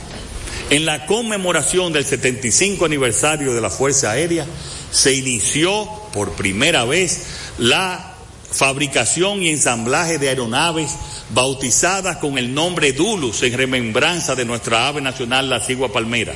en 0.69 0.85
la 0.85 1.05
conmemoración 1.05 1.91
del 1.93 2.05
75 2.05 2.85
aniversario 2.85 3.53
de 3.53 3.61
la 3.61 3.69
Fuerza 3.69 4.11
Aérea 4.11 4.45
se 4.91 5.13
inició 5.13 5.89
por 6.13 6.33
primera 6.33 6.85
vez 6.85 7.25
la 7.57 8.13
fabricación 8.51 9.41
y 9.41 9.49
ensamblaje 9.49 10.17
de 10.17 10.29
aeronaves 10.29 10.91
bautizadas 11.31 12.17
con 12.17 12.37
el 12.37 12.53
nombre 12.53 12.93
Dulus 12.93 13.43
en 13.43 13.57
remembranza 13.57 14.35
de 14.35 14.45
nuestra 14.45 14.87
ave 14.87 15.01
nacional, 15.01 15.49
la 15.49 15.59
cigua 15.59 15.91
palmera, 15.91 16.33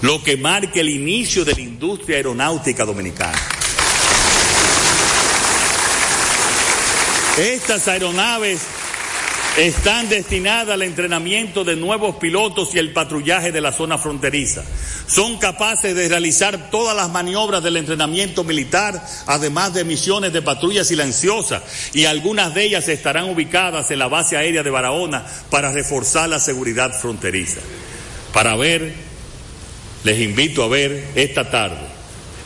lo 0.00 0.22
que 0.22 0.36
marca 0.36 0.80
el 0.80 0.88
inicio 0.88 1.44
de 1.44 1.54
la 1.54 1.60
industria 1.60 2.16
aeronáutica 2.16 2.84
dominicana. 2.84 3.38
Estas 7.38 7.88
aeronaves 7.88 8.60
están 9.56 10.08
destinadas 10.08 10.70
al 10.70 10.82
entrenamiento 10.82 11.62
de 11.62 11.76
nuevos 11.76 12.16
pilotos 12.16 12.74
y 12.74 12.78
el 12.78 12.92
patrullaje 12.92 13.52
de 13.52 13.60
la 13.60 13.72
zona 13.72 13.98
fronteriza. 13.98 14.64
Son 15.06 15.38
capaces 15.38 15.94
de 15.94 16.08
realizar 16.08 16.70
todas 16.70 16.96
las 16.96 17.10
maniobras 17.10 17.62
del 17.62 17.76
entrenamiento 17.76 18.44
militar, 18.44 19.06
además 19.26 19.74
de 19.74 19.84
misiones 19.84 20.32
de 20.32 20.40
patrulla 20.40 20.84
silenciosa, 20.84 21.62
y 21.92 22.06
algunas 22.06 22.54
de 22.54 22.64
ellas 22.64 22.88
estarán 22.88 23.28
ubicadas 23.28 23.90
en 23.90 23.98
la 23.98 24.08
base 24.08 24.36
aérea 24.36 24.62
de 24.62 24.70
Barahona 24.70 25.26
para 25.50 25.70
reforzar 25.70 26.28
la 26.30 26.40
seguridad 26.40 26.98
fronteriza. 26.98 27.60
Para 28.32 28.56
ver, 28.56 28.94
les 30.04 30.20
invito 30.20 30.62
a 30.62 30.68
ver 30.68 31.10
esta 31.14 31.50
tarde 31.50 31.92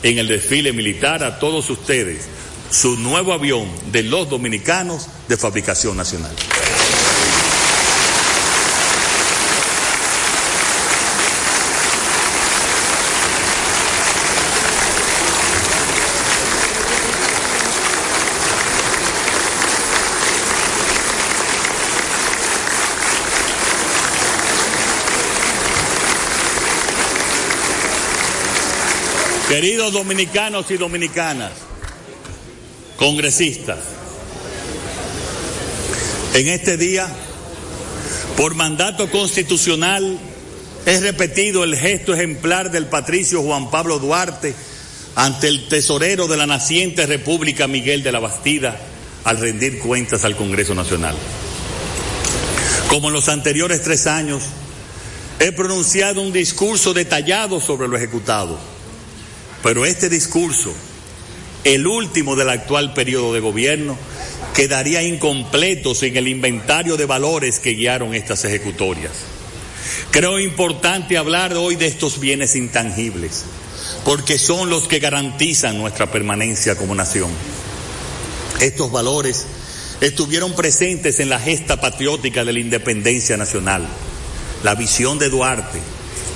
en 0.03 0.17
el 0.17 0.27
desfile 0.27 0.73
militar 0.73 1.23
a 1.23 1.39
todos 1.39 1.69
ustedes 1.69 2.27
su 2.69 2.97
nuevo 2.97 3.31
avión 3.31 3.69
de 3.91 4.03
los 4.03 4.29
dominicanos 4.29 5.07
de 5.29 5.37
fabricación 5.37 5.95
nacional. 5.95 6.35
Queridos 29.57 29.91
dominicanos 29.91 30.69
y 30.69 30.77
dominicanas, 30.77 31.51
congresistas, 32.95 33.79
en 36.35 36.47
este 36.47 36.77
día, 36.77 37.07
por 38.35 38.53
mandato 38.53 39.09
constitucional, 39.09 40.19
he 40.85 40.99
repetido 40.99 41.63
el 41.63 41.75
gesto 41.75 42.13
ejemplar 42.13 42.69
del 42.69 42.85
patricio 42.85 43.41
Juan 43.41 43.71
Pablo 43.71 43.97
Duarte 43.97 44.53
ante 45.15 45.47
el 45.47 45.67
tesorero 45.67 46.27
de 46.27 46.37
la 46.37 46.45
naciente 46.45 47.07
República 47.07 47.65
Miguel 47.65 48.03
de 48.03 48.11
la 48.11 48.19
Bastida 48.19 48.79
al 49.23 49.39
rendir 49.39 49.79
cuentas 49.79 50.23
al 50.23 50.35
Congreso 50.35 50.75
Nacional. 50.75 51.15
Como 52.89 53.07
en 53.07 53.13
los 53.15 53.27
anteriores 53.27 53.81
tres 53.81 54.05
años, 54.05 54.43
he 55.39 55.51
pronunciado 55.51 56.21
un 56.21 56.31
discurso 56.31 56.93
detallado 56.93 57.59
sobre 57.59 57.87
lo 57.87 57.97
ejecutado 57.97 58.76
pero 59.63 59.85
este 59.85 60.09
discurso, 60.09 60.73
el 61.63 61.87
último 61.87 62.35
del 62.35 62.49
actual 62.49 62.93
periodo 62.93 63.33
de 63.33 63.39
gobierno, 63.39 63.97
quedaría 64.53 65.03
incompleto 65.03 65.93
sin 65.93 66.17
el 66.17 66.27
inventario 66.27 66.97
de 66.97 67.05
valores 67.05 67.59
que 67.59 67.71
guiaron 67.71 68.13
estas 68.13 68.43
ejecutorias. 68.45 69.11
Creo 70.11 70.39
importante 70.39 71.17
hablar 71.17 71.53
hoy 71.53 71.75
de 71.75 71.87
estos 71.87 72.19
bienes 72.19 72.55
intangibles, 72.55 73.43
porque 74.03 74.37
son 74.37 74.69
los 74.69 74.87
que 74.87 74.99
garantizan 74.99 75.77
nuestra 75.77 76.11
permanencia 76.11 76.75
como 76.75 76.95
nación. 76.95 77.29
Estos 78.59 78.91
valores 78.91 79.45
estuvieron 80.01 80.55
presentes 80.55 81.19
en 81.19 81.29
la 81.29 81.39
gesta 81.39 81.79
patriótica 81.79 82.43
de 82.43 82.53
la 82.53 82.59
independencia 82.59 83.37
nacional. 83.37 83.87
La 84.63 84.75
visión 84.75 85.19
de 85.19 85.29
Duarte, 85.29 85.79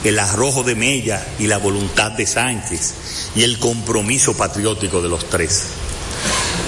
el 0.04 0.20
arrojo 0.20 0.64
de 0.64 0.76
Mella 0.76 1.26
y 1.40 1.48
la 1.48 1.58
voluntad 1.58 2.12
de 2.12 2.26
Sánchez 2.26 2.94
y 3.36 3.44
el 3.44 3.60
compromiso 3.60 4.36
patriótico 4.36 5.02
de 5.02 5.10
los 5.10 5.30
tres. 5.30 5.64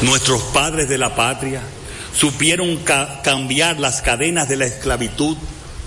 Nuestros 0.02 0.42
padres 0.54 0.88
de 0.90 0.98
la 0.98 1.16
patria 1.16 1.62
supieron 2.16 2.78
ca 2.78 3.22
cambiar 3.24 3.80
las 3.80 4.02
cadenas 4.02 4.50
de 4.50 4.58
la 4.58 4.66
esclavitud 4.66 5.38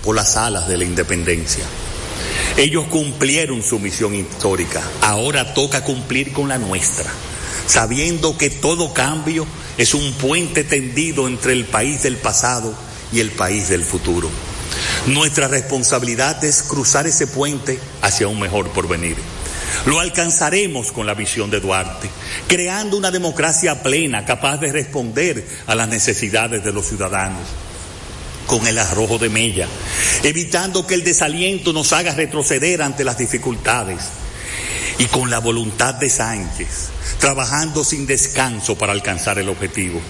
por 0.03 0.15
las 0.15 0.35
alas 0.35 0.67
de 0.67 0.77
la 0.77 0.83
independencia. 0.83 1.63
Ellos 2.57 2.85
cumplieron 2.87 3.61
su 3.61 3.79
misión 3.79 4.15
histórica, 4.15 4.81
ahora 5.01 5.53
toca 5.53 5.83
cumplir 5.83 6.33
con 6.33 6.49
la 6.49 6.57
nuestra, 6.57 7.05
sabiendo 7.67 8.37
que 8.37 8.49
todo 8.49 8.93
cambio 8.93 9.45
es 9.77 9.93
un 9.93 10.11
puente 10.13 10.63
tendido 10.63 11.27
entre 11.27 11.53
el 11.53 11.65
país 11.65 12.03
del 12.03 12.17
pasado 12.17 12.73
y 13.13 13.19
el 13.19 13.31
país 13.31 13.69
del 13.69 13.83
futuro. 13.83 14.29
Nuestra 15.07 15.47
responsabilidad 15.47 16.43
es 16.43 16.63
cruzar 16.63 17.07
ese 17.07 17.27
puente 17.27 17.79
hacia 18.01 18.27
un 18.27 18.41
mejor 18.41 18.69
porvenir. 18.71 19.15
Lo 19.85 20.01
alcanzaremos 20.01 20.91
con 20.91 21.05
la 21.05 21.13
visión 21.13 21.49
de 21.49 21.61
Duarte, 21.61 22.09
creando 22.47 22.97
una 22.97 23.09
democracia 23.09 23.81
plena 23.81 24.25
capaz 24.25 24.57
de 24.57 24.71
responder 24.73 25.47
a 25.65 25.75
las 25.75 25.87
necesidades 25.87 26.61
de 26.61 26.73
los 26.73 26.87
ciudadanos 26.87 27.47
con 28.47 28.67
el 28.67 28.77
arrojo 28.77 29.17
de 29.17 29.29
Mella, 29.29 29.67
evitando 30.23 30.85
que 30.85 30.95
el 30.95 31.05
desaliento 31.05 31.71
nos 31.71 31.93
haga 31.93 32.13
retroceder 32.13 32.81
ante 32.81 33.05
las 33.05 33.17
dificultades 33.17 34.01
y 34.97 35.05
con 35.05 35.29
la 35.29 35.39
voluntad 35.39 35.95
de 35.95 36.09
Sánchez, 36.09 36.89
trabajando 37.19 37.85
sin 37.85 38.07
descanso 38.07 38.77
para 38.77 38.91
alcanzar 38.91 39.39
el 39.39 39.47
objetivo. 39.47 40.01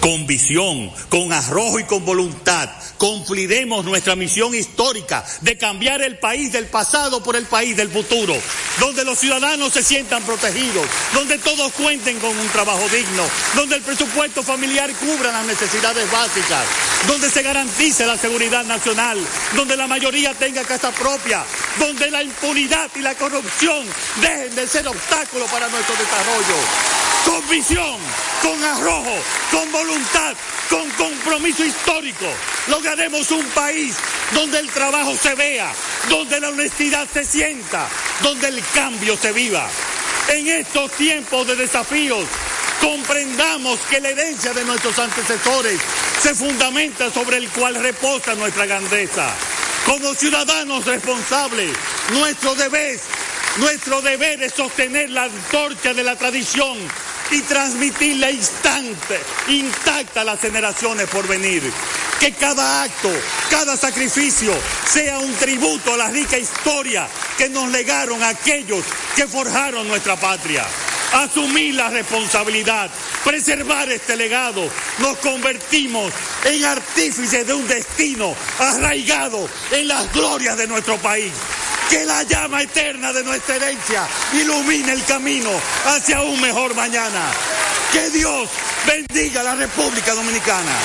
Con 0.00 0.26
visión, 0.26 0.90
con 1.08 1.32
arrojo 1.32 1.78
y 1.78 1.84
con 1.84 2.04
voluntad, 2.04 2.70
cumpliremos 2.96 3.84
nuestra 3.84 4.16
misión 4.16 4.54
histórica 4.54 5.24
de 5.40 5.56
cambiar 5.56 6.02
el 6.02 6.18
país 6.18 6.52
del 6.52 6.66
pasado 6.66 7.22
por 7.22 7.36
el 7.36 7.46
país 7.46 7.76
del 7.76 7.90
futuro, 7.90 8.34
donde 8.78 9.04
los 9.04 9.18
ciudadanos 9.18 9.72
se 9.72 9.82
sientan 9.82 10.22
protegidos, 10.22 10.86
donde 11.14 11.38
todos 11.38 11.72
cuenten 11.72 12.18
con 12.18 12.36
un 12.36 12.48
trabajo 12.48 12.86
digno, 12.88 13.24
donde 13.54 13.76
el 13.76 13.82
presupuesto 13.82 14.42
familiar 14.42 14.90
cubra 14.94 15.32
las 15.32 15.46
necesidades 15.46 16.10
básicas, 16.10 16.66
donde 17.06 17.30
se 17.30 17.42
garantice 17.42 18.06
la 18.06 18.18
seguridad 18.18 18.64
nacional, 18.64 19.18
donde 19.54 19.76
la 19.76 19.86
mayoría 19.86 20.34
tenga 20.34 20.62
casa 20.64 20.90
propia, 20.92 21.44
donde 21.78 22.10
la 22.10 22.22
impunidad 22.22 22.90
y 22.94 23.00
la 23.00 23.14
corrupción 23.14 23.86
dejen 24.20 24.54
de 24.54 24.66
ser 24.66 24.86
obstáculos 24.86 25.50
para 25.50 25.68
nuestro 25.68 25.94
desarrollo. 25.96 27.09
Con 27.24 27.48
visión, 27.48 27.96
con 28.42 28.64
arrojo, 28.64 29.16
con 29.50 29.70
voluntad, 29.72 30.34
con 30.68 30.88
compromiso 30.90 31.64
histórico, 31.64 32.26
lograremos 32.68 33.30
un 33.30 33.44
país 33.46 33.96
donde 34.32 34.58
el 34.60 34.68
trabajo 34.70 35.14
se 35.16 35.34
vea, 35.34 35.72
donde 36.08 36.40
la 36.40 36.48
honestidad 36.48 37.06
se 37.12 37.24
sienta, 37.24 37.88
donde 38.22 38.48
el 38.48 38.62
cambio 38.74 39.16
se 39.16 39.32
viva. 39.32 39.68
En 40.28 40.46
estos 40.48 40.92
tiempos 40.92 41.46
de 41.46 41.56
desafíos, 41.56 42.24
comprendamos 42.80 43.78
que 43.90 44.00
la 44.00 44.10
herencia 44.10 44.52
de 44.52 44.64
nuestros 44.64 44.98
antecesores 44.98 45.80
se 46.22 46.34
fundamenta 46.34 47.10
sobre 47.10 47.36
el 47.36 47.48
cual 47.50 47.74
reposa 47.74 48.34
nuestra 48.34 48.66
grandeza. 48.66 49.34
Como 49.84 50.14
ciudadanos 50.14 50.84
responsables, 50.84 51.72
nuestro 52.12 52.54
deber, 52.54 52.98
nuestro 53.56 54.00
deber 54.02 54.42
es 54.42 54.52
sostener 54.54 55.10
la 55.10 55.24
antorcha 55.24 55.94
de 55.94 56.04
la 56.04 56.16
tradición 56.16 56.78
y 57.30 57.40
transmitirla 57.42 58.30
instante, 58.30 59.20
intacta 59.48 60.22
a 60.22 60.24
las 60.24 60.40
generaciones 60.40 61.08
por 61.08 61.26
venir. 61.28 61.62
Que 62.18 62.32
cada 62.32 62.82
acto, 62.82 63.10
cada 63.50 63.76
sacrificio 63.76 64.52
sea 64.86 65.18
un 65.20 65.32
tributo 65.34 65.94
a 65.94 65.96
la 65.96 66.10
rica 66.10 66.36
historia 66.36 67.08
que 67.38 67.48
nos 67.48 67.70
legaron 67.70 68.22
aquellos 68.22 68.84
que 69.16 69.26
forjaron 69.26 69.88
nuestra 69.88 70.16
patria. 70.16 70.66
Asumir 71.12 71.74
la 71.74 71.88
responsabilidad, 71.88 72.90
preservar 73.24 73.90
este 73.90 74.16
legado, 74.16 74.68
nos 74.98 75.16
convertimos 75.18 76.12
en 76.44 76.64
artífices 76.64 77.46
de 77.46 77.54
un 77.54 77.66
destino 77.66 78.34
arraigado 78.58 79.48
en 79.72 79.88
las 79.88 80.12
glorias 80.12 80.56
de 80.56 80.66
nuestro 80.66 80.98
país 80.98 81.32
que 81.90 82.06
la 82.06 82.22
llama 82.22 82.62
eterna 82.62 83.12
de 83.12 83.24
nuestra 83.24 83.56
herencia 83.56 84.06
ilumine 84.32 84.92
el 84.92 85.04
camino 85.04 85.50
hacia 85.86 86.22
un 86.22 86.40
mejor 86.40 86.72
mañana. 86.76 87.32
Que 87.92 88.10
Dios 88.10 88.48
bendiga 88.86 89.40
a 89.40 89.44
la 89.44 89.54
República 89.56 90.14
Dominicana. 90.14 90.76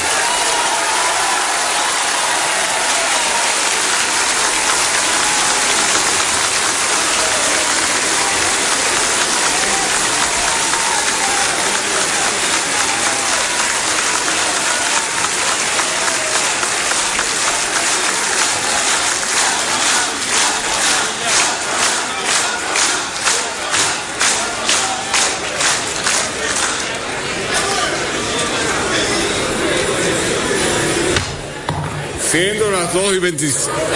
Siendo 32.36 32.70
las, 32.70 32.94
2 32.94 33.05
y 33.16 33.20
20, 33.20 33.46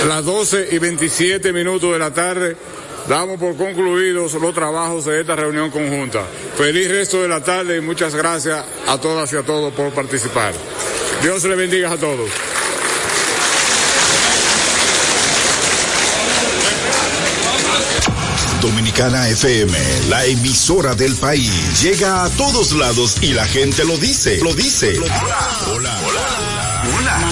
las 0.07 0.23
12 0.23 0.69
y 0.71 0.77
27 0.77 1.51
minutos 1.51 1.91
de 1.91 1.99
la 1.99 2.13
tarde, 2.13 2.55
damos 3.07 3.39
por 3.39 3.55
concluidos 3.57 4.33
los 4.33 4.53
trabajos 4.53 5.05
de 5.05 5.21
esta 5.21 5.35
reunión 5.35 5.69
conjunta. 5.69 6.23
Feliz 6.57 6.89
resto 6.89 7.21
de 7.21 7.27
la 7.27 7.43
tarde 7.43 7.77
y 7.77 7.81
muchas 7.81 8.15
gracias 8.15 8.63
a 8.87 8.97
todas 8.99 9.31
y 9.33 9.35
a 9.35 9.43
todos 9.43 9.73
por 9.73 9.91
participar. 9.91 10.53
Dios 11.21 11.43
le 11.43 11.55
bendiga 11.55 11.91
a 11.91 11.97
todos. 11.97 12.29
Dominicana 18.61 19.29
FM, 19.29 19.77
la 20.09 20.25
emisora 20.25 20.93
del 20.93 21.15
país, 21.15 21.81
llega 21.81 22.25
a 22.25 22.29
todos 22.29 22.73
lados 22.73 23.17
y 23.21 23.33
la 23.33 23.45
gente 23.45 23.85
lo 23.85 23.97
dice, 23.97 24.39
lo 24.43 24.53
dice. 24.53 24.99
Hola, 24.99 26.01
hola. 26.03 26.08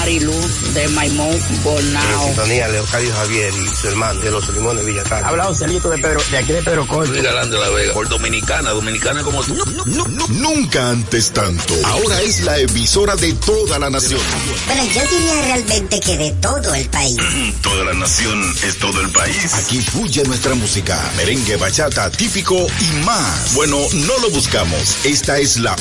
Marilu 0.08 0.34
de 0.74 0.88
Maimón 0.88 1.38
Bonao. 1.66 2.28
Sintonía 2.28 2.70
Leocadio 2.70 3.14
Javier 3.14 3.54
y 3.54 3.76
su 3.76 3.90
hermano 3.90 4.22
de 4.22 4.32
los 4.32 4.48
Limones 4.54 4.86
Villatán. 4.86 5.22
Habla 5.26 5.44
Joselito 5.44 5.90
de 5.90 5.98
Pedro, 5.98 6.22
de 6.32 6.38
aquí 6.38 6.54
de 6.54 6.64
Pedro 6.64 6.88
Corto. 6.88 7.12
Luis 7.12 7.24
Galán 7.24 7.50
de 7.50 7.60
la 7.60 7.70
Vega, 7.72 7.94
por 7.94 8.08
Dominicana, 8.08 8.70
Dominicana 8.70 9.22
como 9.22 9.44
tú. 9.44 9.54
No, 9.54 9.66
no, 9.86 10.08
no, 10.08 10.28
nunca 10.30 10.92
antes 10.92 11.32
tanto. 11.32 11.74
Ahora 11.84 12.22
es 12.22 12.40
la 12.46 12.58
emisora 12.58 13.18
de 13.18 13.34
toda 13.34 13.80
la 13.80 13.90
nación. 13.90 14.22
Bueno, 14.66 14.86
yo 14.86 15.02
diría 15.12 15.42
realmente 15.42 16.00
que 16.00 16.16
de 16.16 16.32
todo 16.32 16.74
el 16.74 16.88
país. 16.88 17.18
toda 17.62 17.84
la 17.84 17.94
nación 17.94 18.56
es 18.64 18.78
todo 18.78 19.02
el 19.02 19.12
país. 19.12 19.56
Aquí 19.56 19.82
fluye 19.82 20.24
nuestra 20.24 20.56
música, 20.56 20.98
merengue, 21.18 21.58
bachata, 21.58 22.10
típico 22.12 22.56
y 22.56 23.04
más. 23.04 23.56
Bueno, 23.56 23.78
no 23.92 24.18
lo 24.20 24.30
buscamos. 24.30 25.00
Esta 25.04 25.38
es 25.38 25.58
la 25.58 25.76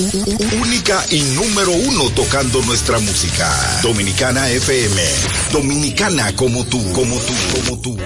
única 0.61 1.07
y 1.13 1.21
número 1.21 1.71
uno 1.71 2.11
tocando 2.11 2.61
nuestra 2.63 2.99
música. 2.99 3.81
Dominicana 3.83 4.16
FM. 4.19 5.03
Dominicana 5.53 6.35
como 6.35 6.65
tú, 6.65 6.83
como 6.93 7.19
tú, 7.19 7.35
como 7.53 7.79
tú. 7.81 7.97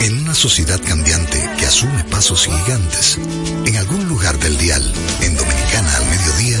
En 0.00 0.18
una 0.20 0.32
sociedad 0.32 0.80
cambiante 0.86 1.50
que 1.58 1.66
asume 1.66 2.04
pasos 2.04 2.46
gigantes, 2.46 3.18
en 3.66 3.76
algún 3.76 4.08
lugar 4.08 4.38
del 4.38 4.56
dial, 4.58 4.92
en 5.22 5.36
Dominicana 5.36 5.96
al 5.96 6.06
mediodía, 6.06 6.60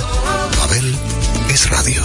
Babel 0.58 0.96
es 1.50 1.70
radio. 1.70 2.02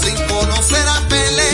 sin 0.00 0.14
conocer 0.26 0.86
a 0.88 1.08
Pelé. 1.08 1.50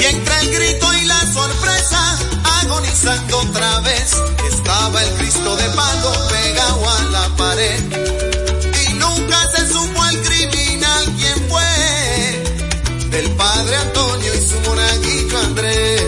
Y 0.00 0.04
entre 0.04 0.40
el 0.40 0.50
grito 0.52 0.94
y 0.94 1.04
la 1.06 1.20
sorpresa, 1.32 2.18
agonizando 2.60 3.38
otra 3.38 3.80
vez, 3.80 4.12
estaba 4.50 5.02
el 5.02 5.10
Cristo 5.14 5.56
de 5.56 5.64
palo 5.70 6.12
pegado 6.28 6.90
a 6.90 7.02
la 7.04 7.36
pared. 7.36 7.80
Y 8.88 8.94
nunca 8.94 9.38
se 9.54 9.72
supo 9.72 10.04
el 10.06 10.22
criminal 10.22 11.04
quién 11.18 11.48
fue, 11.48 13.10
del 13.10 13.30
padre 13.32 13.76
Antonio 13.76 14.34
y 14.34 14.48
su 14.48 14.60
monaguillo 14.68 15.38
Andrés. 15.38 16.02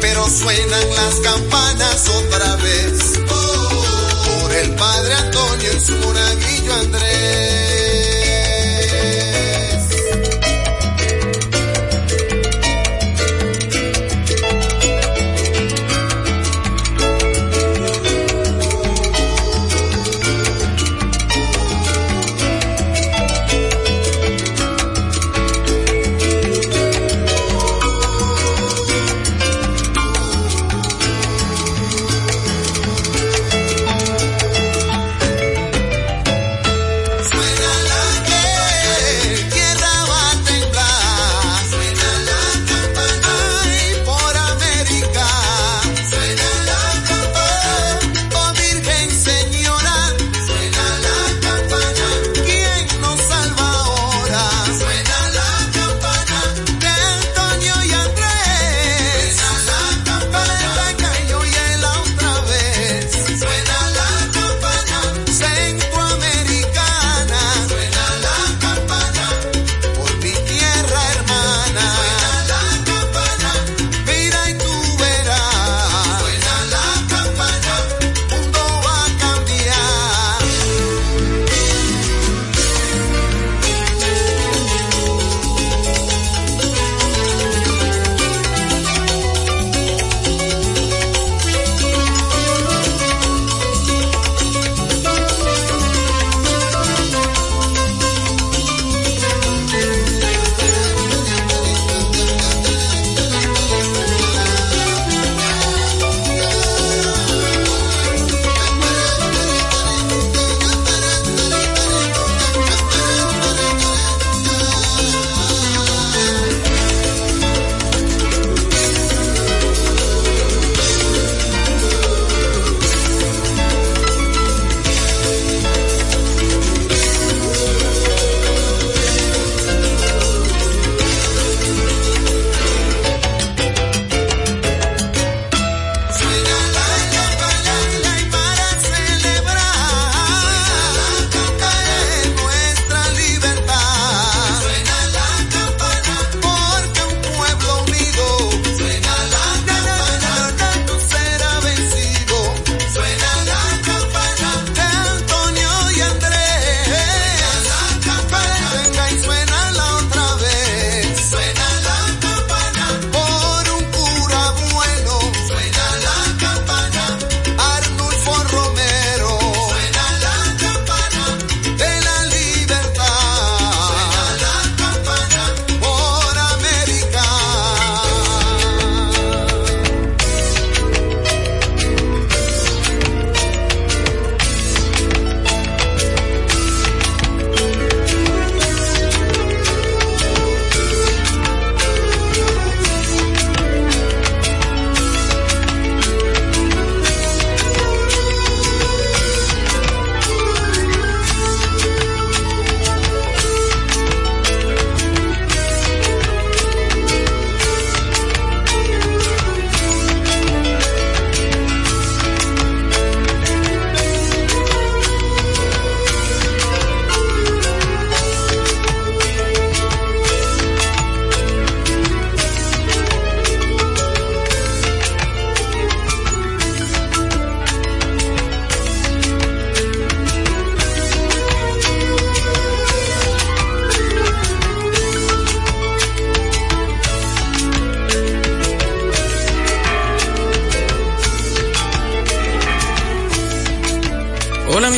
Pero 0.00 0.28
suenan 0.28 0.88
las 0.96 1.14
campanas 1.20 2.08
otra 2.08 2.56
vez. 2.56 3.18
Por 3.28 4.52
el 4.52 4.74
padre 4.74 5.14
Antonio 5.14 5.70
y 5.76 5.80
su 5.80 5.96
monaguillo 5.96 6.74
Andrés. 6.74 7.21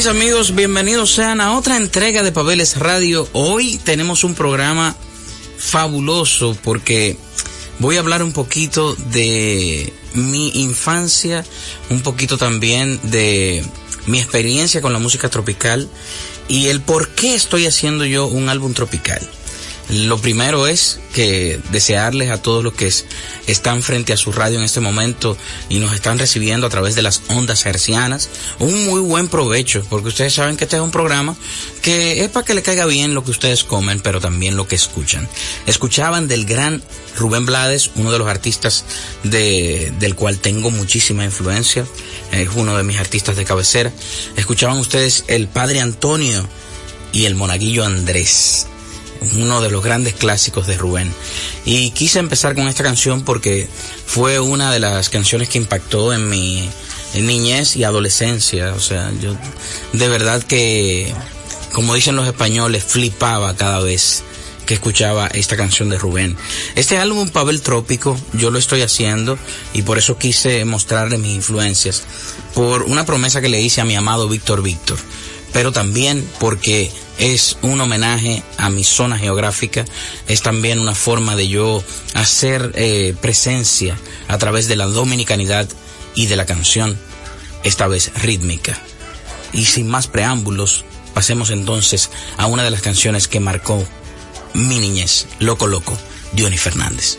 Amigos, 0.06 0.54
bienvenidos 0.54 1.12
sean 1.12 1.40
a 1.40 1.56
otra 1.56 1.78
entrega 1.78 2.22
de 2.22 2.30
Pabeles 2.30 2.76
Radio. 2.76 3.26
Hoy 3.32 3.78
tenemos 3.78 4.22
un 4.22 4.34
programa 4.34 4.94
fabuloso 5.56 6.56
porque 6.62 7.16
voy 7.78 7.96
a 7.96 8.00
hablar 8.00 8.22
un 8.22 8.32
poquito 8.32 8.94
de 8.94 9.94
mi 10.12 10.48
infancia, 10.62 11.44
un 11.88 12.02
poquito 12.02 12.36
también 12.36 13.00
de 13.04 13.64
mi 14.06 14.18
experiencia 14.18 14.82
con 14.82 14.92
la 14.92 14.98
música 14.98 15.30
tropical 15.30 15.88
y 16.48 16.66
el 16.66 16.82
por 16.82 17.08
qué 17.10 17.34
estoy 17.34 17.64
haciendo 17.64 18.04
yo 18.04 18.26
un 18.26 18.50
álbum 18.50 18.74
tropical. 18.74 19.26
Lo 19.90 20.18
primero 20.18 20.66
es 20.66 20.98
que 21.12 21.60
desearles 21.70 22.30
a 22.30 22.40
todos 22.40 22.64
los 22.64 22.72
que 22.72 22.90
están 23.46 23.82
frente 23.82 24.14
a 24.14 24.16
su 24.16 24.32
radio 24.32 24.58
en 24.58 24.64
este 24.64 24.80
momento 24.80 25.36
y 25.68 25.78
nos 25.78 25.92
están 25.92 26.18
recibiendo 26.18 26.66
a 26.66 26.70
través 26.70 26.94
de 26.94 27.02
las 27.02 27.22
ondas 27.28 27.66
hercianas 27.66 28.30
un 28.58 28.86
muy 28.86 29.00
buen 29.00 29.28
provecho, 29.28 29.84
porque 29.90 30.08
ustedes 30.08 30.34
saben 30.34 30.56
que 30.56 30.64
este 30.64 30.76
es 30.76 30.82
un 30.82 30.90
programa 30.90 31.36
que 31.82 32.24
es 32.24 32.30
para 32.30 32.46
que 32.46 32.54
le 32.54 32.62
caiga 32.62 32.86
bien 32.86 33.14
lo 33.14 33.24
que 33.24 33.30
ustedes 33.30 33.62
comen, 33.62 34.00
pero 34.00 34.20
también 34.20 34.56
lo 34.56 34.66
que 34.66 34.74
escuchan. 34.74 35.28
Escuchaban 35.66 36.28
del 36.28 36.46
gran 36.46 36.82
Rubén 37.16 37.44
Blades, 37.44 37.90
uno 37.94 38.10
de 38.10 38.18
los 38.18 38.28
artistas 38.28 38.86
de, 39.22 39.92
del 40.00 40.14
cual 40.14 40.38
tengo 40.38 40.70
muchísima 40.70 41.24
influencia, 41.24 41.86
es 42.32 42.48
uno 42.54 42.76
de 42.76 42.84
mis 42.84 42.98
artistas 42.98 43.36
de 43.36 43.44
cabecera. 43.44 43.92
Escuchaban 44.36 44.78
ustedes 44.78 45.24
el 45.28 45.46
Padre 45.46 45.80
Antonio 45.80 46.48
y 47.12 47.26
el 47.26 47.34
Monaguillo 47.34 47.84
Andrés 47.84 48.66
uno 49.34 49.60
de 49.60 49.70
los 49.70 49.82
grandes 49.82 50.14
clásicos 50.14 50.66
de 50.66 50.76
Rubén. 50.76 51.12
Y 51.64 51.90
quise 51.90 52.18
empezar 52.18 52.54
con 52.54 52.68
esta 52.68 52.82
canción 52.82 53.22
porque 53.22 53.68
fue 54.06 54.40
una 54.40 54.72
de 54.72 54.80
las 54.80 55.08
canciones 55.08 55.48
que 55.48 55.58
impactó 55.58 56.12
en 56.12 56.28
mi 56.28 56.68
niñez 57.14 57.76
y 57.76 57.84
adolescencia. 57.84 58.72
O 58.74 58.80
sea, 58.80 59.10
yo 59.20 59.36
de 59.92 60.08
verdad 60.08 60.42
que, 60.42 61.12
como 61.72 61.94
dicen 61.94 62.16
los 62.16 62.26
españoles, 62.26 62.84
flipaba 62.84 63.56
cada 63.56 63.80
vez 63.80 64.22
que 64.66 64.74
escuchaba 64.74 65.26
esta 65.26 65.56
canción 65.56 65.90
de 65.90 65.98
Rubén. 65.98 66.36
Este 66.74 66.96
álbum 66.96 67.28
Pavel 67.28 67.60
Trópico 67.60 68.18
yo 68.32 68.50
lo 68.50 68.58
estoy 68.58 68.80
haciendo 68.80 69.38
y 69.74 69.82
por 69.82 69.98
eso 69.98 70.16
quise 70.16 70.64
mostrarle 70.64 71.18
mis 71.18 71.34
influencias 71.34 72.02
por 72.54 72.84
una 72.84 73.04
promesa 73.04 73.42
que 73.42 73.50
le 73.50 73.60
hice 73.60 73.82
a 73.82 73.84
mi 73.84 73.94
amado 73.94 74.26
Víctor 74.26 74.62
Víctor 74.62 74.98
pero 75.54 75.70
también 75.70 76.28
porque 76.40 76.90
es 77.18 77.58
un 77.62 77.80
homenaje 77.80 78.42
a 78.56 78.70
mi 78.70 78.84
zona 78.84 79.18
geográfica, 79.18 79.84
es 80.28 80.42
también 80.42 80.78
una 80.78 80.94
forma 80.94 81.36
de 81.36 81.48
yo 81.48 81.82
hacer 82.14 82.72
eh, 82.74 83.14
presencia 83.20 83.96
a 84.28 84.38
través 84.38 84.68
de 84.68 84.76
la 84.76 84.86
dominicanidad 84.86 85.68
y 86.14 86.26
de 86.26 86.36
la 86.36 86.46
canción, 86.46 86.98
esta 87.62 87.86
vez 87.86 88.12
rítmica. 88.22 88.78
Y 89.52 89.66
sin 89.66 89.88
más 89.88 90.06
preámbulos, 90.06 90.84
pasemos 91.14 91.50
entonces 91.50 92.10
a 92.36 92.46
una 92.46 92.64
de 92.64 92.70
las 92.70 92.82
canciones 92.82 93.28
que 93.28 93.40
marcó 93.40 93.86
mi 94.52 94.78
niñez, 94.78 95.26
Loco 95.38 95.66
Loco, 95.66 95.96
Johnny 96.36 96.58
Fernández. 96.58 97.18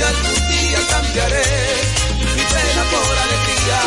si 0.00 0.06
algún 0.06 0.48
día 0.48 0.78
cambiaré 0.88 1.44
mi 2.36 2.44
pena 2.52 2.82
por 2.90 3.18
alegría. 3.24 3.80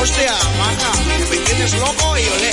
Hostia, 0.00 0.34
maja, 0.58 0.92
que 1.18 1.24
me 1.30 1.36
tienes 1.44 1.72
loco 1.74 2.18
y 2.18 2.24
olé. 2.36 2.52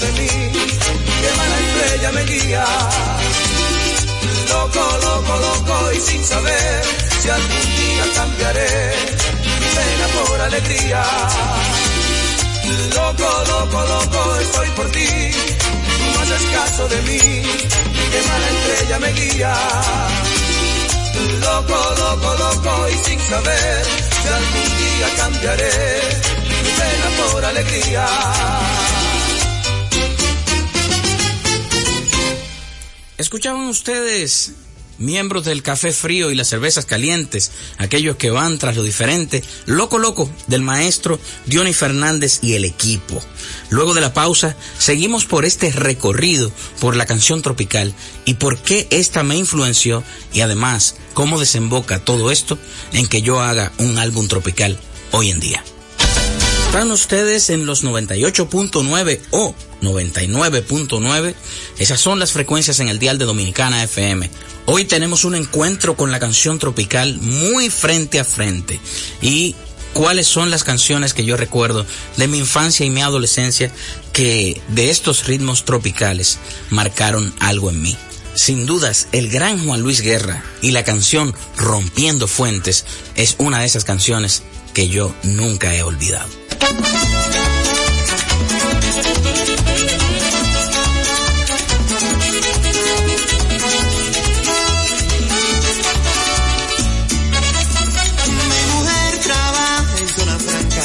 de 0.00 0.12
mí, 0.12 0.28
que 1.22 1.30
mala 1.36 1.56
estrella 1.66 2.12
me 2.12 2.24
guía. 2.24 2.64
Loco, 4.48 4.84
loco, 5.02 5.36
loco 5.46 5.92
y 5.92 6.00
sin 6.00 6.24
saber 6.24 6.82
si 7.20 7.28
algún 7.28 7.76
día 7.76 8.04
cambiaré 8.14 8.94
mi 9.60 9.68
pena 9.76 10.06
por 10.16 10.40
alegría. 10.40 11.02
Loco, 12.94 13.44
loco, 13.52 13.78
loco 13.94 14.36
estoy 14.40 14.68
por 14.70 14.90
ti, 14.90 15.08
no 16.14 16.20
haces 16.20 16.42
caso 16.52 16.88
de 16.88 17.02
mí, 17.02 17.18
que 17.18 18.20
mala 18.28 18.48
estrella 18.56 18.98
me 18.98 19.12
guía. 19.12 19.54
Loco, 21.40 21.78
loco, 21.98 22.34
loco 22.38 22.88
y 22.88 22.94
sin 23.04 23.20
saber 23.20 23.84
si 24.22 24.28
algún 24.28 24.68
día 24.78 25.08
cambiaré 25.16 25.72
mi 26.62 26.70
pena 26.78 27.08
por 27.32 27.44
alegría. 27.44 28.06
Escuchaban 33.30 33.68
ustedes 33.68 34.54
miembros 34.98 35.44
del 35.44 35.62
café 35.62 35.92
frío 35.92 36.32
y 36.32 36.34
las 36.34 36.48
cervezas 36.48 36.84
calientes, 36.84 37.52
aquellos 37.78 38.16
que 38.16 38.32
van 38.32 38.58
tras 38.58 38.74
lo 38.74 38.82
diferente, 38.82 39.44
loco 39.66 39.98
loco 39.98 40.28
del 40.48 40.62
maestro 40.62 41.20
Diony 41.46 41.72
Fernández 41.72 42.40
y 42.42 42.54
el 42.54 42.64
equipo. 42.64 43.22
Luego 43.68 43.94
de 43.94 44.00
la 44.00 44.12
pausa, 44.12 44.56
seguimos 44.80 45.26
por 45.26 45.44
este 45.44 45.70
recorrido 45.70 46.50
por 46.80 46.96
la 46.96 47.06
canción 47.06 47.40
tropical 47.40 47.94
y 48.24 48.34
por 48.34 48.58
qué 48.58 48.88
esta 48.90 49.22
me 49.22 49.36
influenció 49.36 50.02
y 50.32 50.40
además 50.40 50.96
cómo 51.14 51.38
desemboca 51.38 52.04
todo 52.04 52.32
esto 52.32 52.58
en 52.92 53.06
que 53.06 53.22
yo 53.22 53.40
haga 53.40 53.70
un 53.78 53.96
álbum 53.98 54.26
tropical 54.26 54.76
hoy 55.12 55.30
en 55.30 55.38
día. 55.38 55.62
Están 56.70 56.92
ustedes 56.92 57.50
en 57.50 57.66
los 57.66 57.82
98.9 57.82 59.20
o 59.32 59.56
99.9. 59.82 61.34
Esas 61.80 62.00
son 62.00 62.20
las 62.20 62.30
frecuencias 62.30 62.78
en 62.78 62.86
el 62.86 63.00
dial 63.00 63.18
de 63.18 63.24
Dominicana 63.24 63.82
FM. 63.82 64.30
Hoy 64.66 64.84
tenemos 64.84 65.24
un 65.24 65.34
encuentro 65.34 65.96
con 65.96 66.12
la 66.12 66.20
canción 66.20 66.60
tropical 66.60 67.18
muy 67.20 67.70
frente 67.70 68.20
a 68.20 68.24
frente. 68.24 68.78
Y 69.20 69.56
cuáles 69.94 70.28
son 70.28 70.52
las 70.52 70.62
canciones 70.62 71.12
que 71.12 71.24
yo 71.24 71.36
recuerdo 71.36 71.84
de 72.16 72.28
mi 72.28 72.38
infancia 72.38 72.86
y 72.86 72.90
mi 72.90 73.02
adolescencia 73.02 73.72
que 74.12 74.62
de 74.68 74.90
estos 74.90 75.26
ritmos 75.26 75.64
tropicales 75.64 76.38
marcaron 76.70 77.34
algo 77.40 77.70
en 77.70 77.82
mí. 77.82 77.96
Sin 78.36 78.64
dudas, 78.64 79.08
el 79.10 79.28
gran 79.28 79.66
Juan 79.66 79.80
Luis 79.80 80.02
Guerra 80.02 80.44
y 80.62 80.70
la 80.70 80.84
canción 80.84 81.34
Rompiendo 81.56 82.28
Fuentes 82.28 82.84
es 83.16 83.34
una 83.38 83.58
de 83.58 83.66
esas 83.66 83.84
canciones 83.84 84.44
que 84.72 84.88
yo 84.88 85.12
nunca 85.24 85.74
he 85.74 85.82
olvidado. 85.82 86.39
Mi 86.60 86.68
mujer 98.74 99.20
trabaja 99.22 99.84
en 99.98 100.08
zona 100.08 100.38
franca, 100.38 100.82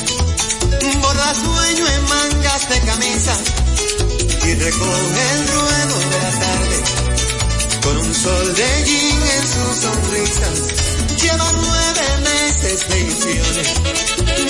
borda 1.02 1.36
sueño 1.36 1.86
en 1.88 2.04
mangas 2.08 2.70
de 2.70 2.80
camisa 2.82 3.38
y 4.46 4.54
recoge 4.54 5.32
el 5.34 5.48
ruedo 5.48 6.00
de 6.00 6.20
la 6.24 6.32
tarde 6.40 6.78
con 7.84 7.98
un 7.98 8.14
sol 8.14 8.56
de 8.56 8.84
jean 8.86 9.24
en 9.38 9.44
su 9.48 9.64
sonrisa. 9.82 10.50
Lleva 11.22 11.52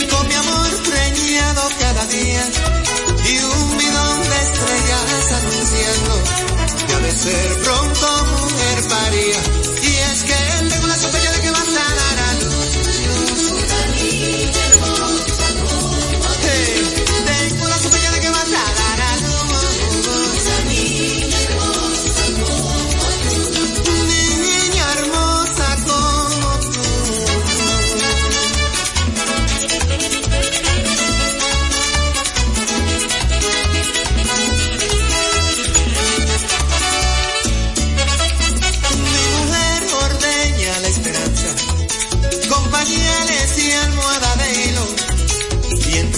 con 0.09 0.28
mi 0.30 0.34
amor 0.36 0.84
preñado 0.84 1.70
cada 1.82 2.05
día 2.05 2.43
y 3.26 3.38
un 3.39 3.78
bidón 3.78 4.22
de 4.22 4.41
estrellas 4.41 5.32
anunciando 5.34 6.24
que 6.88 6.93
ha 6.93 6.99
de 6.99 7.11
ser 7.11 7.59
pronto 7.59 8.26
mujer 8.26 8.88
paría. 8.88 9.39
Y 9.82 9.95
es 10.11 10.24
que 10.24 10.55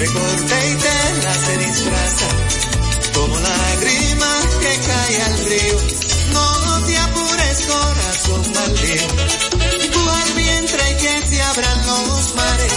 corte 0.05 0.69
y 0.69 0.75
tela 0.75 1.33
se 1.33 1.57
disfraza 1.57 2.27
como 3.15 3.39
lágrima 3.39 4.41
que 4.61 4.79
cae 4.87 5.21
al 5.23 5.45
río. 5.45 5.77
No 6.33 6.85
te 6.85 6.97
apures 6.97 7.67
corazón 7.67 8.53
baldío, 8.53 9.07
tú 9.91 10.09
al 10.09 10.33
vientre 10.33 10.97
que 11.01 11.27
se 11.27 11.41
abran 11.41 11.87
los 11.87 12.35
mares, 12.35 12.73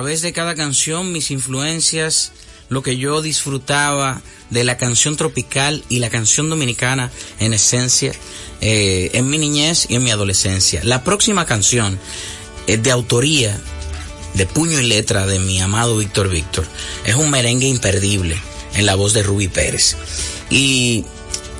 través 0.00 0.22
de 0.22 0.32
cada 0.32 0.54
canción 0.54 1.12
mis 1.12 1.30
influencias, 1.30 2.32
lo 2.70 2.82
que 2.82 2.96
yo 2.96 3.20
disfrutaba 3.20 4.22
de 4.48 4.64
la 4.64 4.78
canción 4.78 5.14
tropical 5.14 5.84
y 5.90 5.98
la 5.98 6.08
canción 6.08 6.48
dominicana 6.48 7.10
en 7.38 7.52
esencia 7.52 8.12
eh, 8.62 9.10
en 9.12 9.28
mi 9.28 9.36
niñez 9.36 9.84
y 9.90 9.96
en 9.96 10.02
mi 10.02 10.10
adolescencia. 10.10 10.80
La 10.84 11.04
próxima 11.04 11.44
canción 11.44 11.98
es 12.66 12.82
de 12.82 12.90
autoría 12.90 13.60
de 14.32 14.46
puño 14.46 14.80
y 14.80 14.84
letra 14.84 15.26
de 15.26 15.38
mi 15.38 15.60
amado 15.60 15.98
Víctor 15.98 16.30
Víctor. 16.30 16.64
Es 17.04 17.16
un 17.16 17.28
merengue 17.28 17.66
imperdible 17.66 18.40
en 18.76 18.86
la 18.86 18.94
voz 18.94 19.12
de 19.12 19.22
Ruby 19.22 19.48
Pérez. 19.48 19.96
Y 20.48 21.04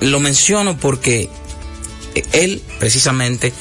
lo 0.01 0.19
menciono 0.19 0.79
porque 0.79 1.29
él 2.33 2.63
precisamente 2.79 3.53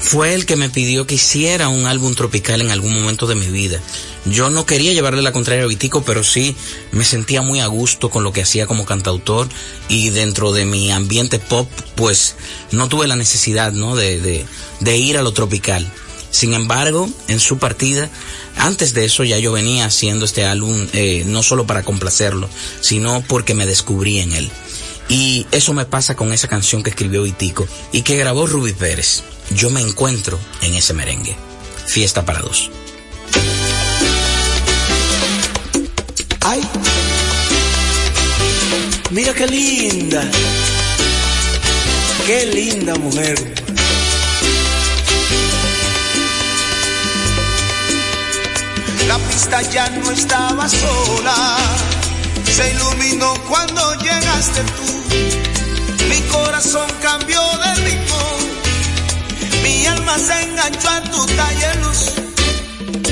fue 0.00 0.34
el 0.34 0.44
que 0.44 0.56
me 0.56 0.70
pidió 0.70 1.06
que 1.06 1.14
hiciera 1.14 1.68
un 1.68 1.86
álbum 1.86 2.16
tropical 2.16 2.60
en 2.60 2.72
algún 2.72 2.94
momento 2.94 3.28
de 3.28 3.36
mi 3.36 3.46
vida. 3.46 3.80
Yo 4.26 4.48
no 4.48 4.64
quería 4.64 4.92
llevarle 4.92 5.20
la 5.22 5.32
contraria 5.32 5.64
a 5.64 5.66
Vitico, 5.66 6.02
pero 6.02 6.24
sí 6.24 6.56
me 6.92 7.04
sentía 7.04 7.42
muy 7.42 7.60
a 7.60 7.66
gusto 7.66 8.10
con 8.10 8.24
lo 8.24 8.32
que 8.32 8.42
hacía 8.42 8.66
como 8.66 8.86
cantautor 8.86 9.48
y 9.88 10.10
dentro 10.10 10.52
de 10.52 10.64
mi 10.64 10.90
ambiente 10.90 11.38
pop, 11.38 11.68
pues 11.94 12.36
no 12.72 12.88
tuve 12.88 13.06
la 13.06 13.16
necesidad, 13.16 13.72
¿no? 13.72 13.96
De, 13.96 14.46
de, 14.80 14.96
ir 14.96 15.18
a 15.18 15.22
lo 15.22 15.32
tropical. 15.32 15.90
Sin 16.30 16.54
embargo, 16.54 17.08
en 17.28 17.38
su 17.38 17.58
partida, 17.58 18.08
antes 18.56 18.94
de 18.94 19.04
eso 19.04 19.24
ya 19.24 19.38
yo 19.38 19.52
venía 19.52 19.84
haciendo 19.84 20.24
este 20.24 20.44
álbum 20.44 20.88
eh, 20.92 21.24
no 21.26 21.42
solo 21.42 21.66
para 21.66 21.84
complacerlo, 21.84 22.48
sino 22.80 23.22
porque 23.28 23.54
me 23.54 23.66
descubrí 23.66 24.20
en 24.20 24.32
él. 24.32 24.50
Y 25.08 25.46
eso 25.52 25.74
me 25.74 25.84
pasa 25.84 26.16
con 26.16 26.32
esa 26.32 26.48
canción 26.48 26.82
que 26.82 26.90
escribió 26.90 27.22
Vitico 27.22 27.68
y 27.92 28.02
que 28.02 28.16
grabó 28.16 28.46
Ruby 28.46 28.72
Pérez. 28.72 29.22
Yo 29.54 29.68
me 29.70 29.82
encuentro 29.82 30.38
en 30.62 30.74
ese 30.74 30.94
merengue. 30.94 31.36
Fiesta 31.86 32.24
para 32.24 32.40
dos. 32.40 32.70
Ay, 36.46 36.60
mira 39.10 39.32
qué 39.32 39.46
linda, 39.46 40.22
qué 42.26 42.46
linda 42.46 42.94
mujer. 42.96 43.54
La 49.08 49.18
pista 49.18 49.62
ya 49.62 49.88
no 49.90 50.10
estaba 50.10 50.68
sola, 50.68 51.56
se 52.54 52.70
iluminó 52.72 53.34
cuando 53.48 53.94
llegaste 54.00 54.60
tú. 54.76 56.06
Mi 56.08 56.20
corazón 56.30 56.88
cambió 57.00 57.40
de 57.40 57.74
ritmo, 57.86 58.22
mi 59.62 59.86
alma 59.86 60.18
se 60.18 60.42
enganchó 60.42 60.90
a 60.90 61.02
tu 61.04 61.26
taller 61.26 61.76
luz. 61.76 62.12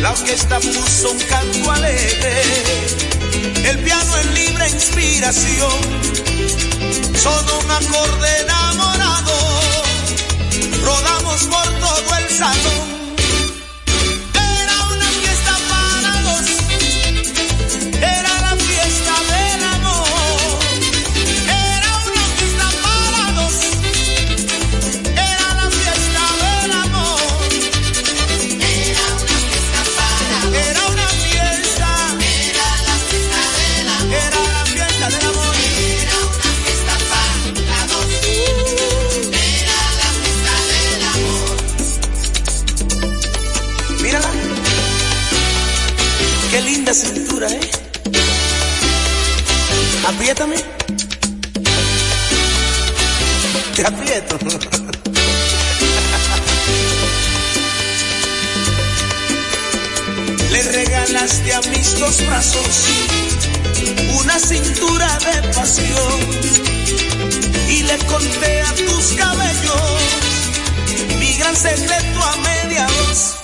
La 0.00 0.10
orquesta 0.10 0.58
puso 0.58 1.10
un 1.12 1.18
canto 1.20 1.70
alegre, 1.70 2.42
el 3.64 3.78
piano 3.80 4.16
en 4.18 4.34
libre 4.34 4.68
inspiración. 4.68 5.80
Sonó 7.14 7.58
un 7.58 7.70
acorde 7.70 8.40
enamorado, 8.40 9.32
rodamos 10.84 11.44
por 11.44 11.80
todo 11.80 12.16
el 12.18 12.30
salón. 12.30 12.91
Te 50.34 50.42
aprieto. 53.86 54.38
Le 60.50 60.62
regalaste 60.62 61.52
a 61.52 61.60
mis 61.60 61.98
dos 61.98 62.26
brazos 62.26 62.86
una 64.20 64.38
cintura 64.38 65.18
de 65.18 65.48
pasión 65.48 66.20
y 67.68 67.82
le 67.82 67.98
conté 67.98 68.62
a 68.62 68.74
tus 68.74 69.12
cabellos 69.12 70.00
mi 71.18 71.36
gran 71.36 71.54
secreto 71.54 72.22
a 72.22 72.36
media 72.38 72.86
voz. 72.86 73.41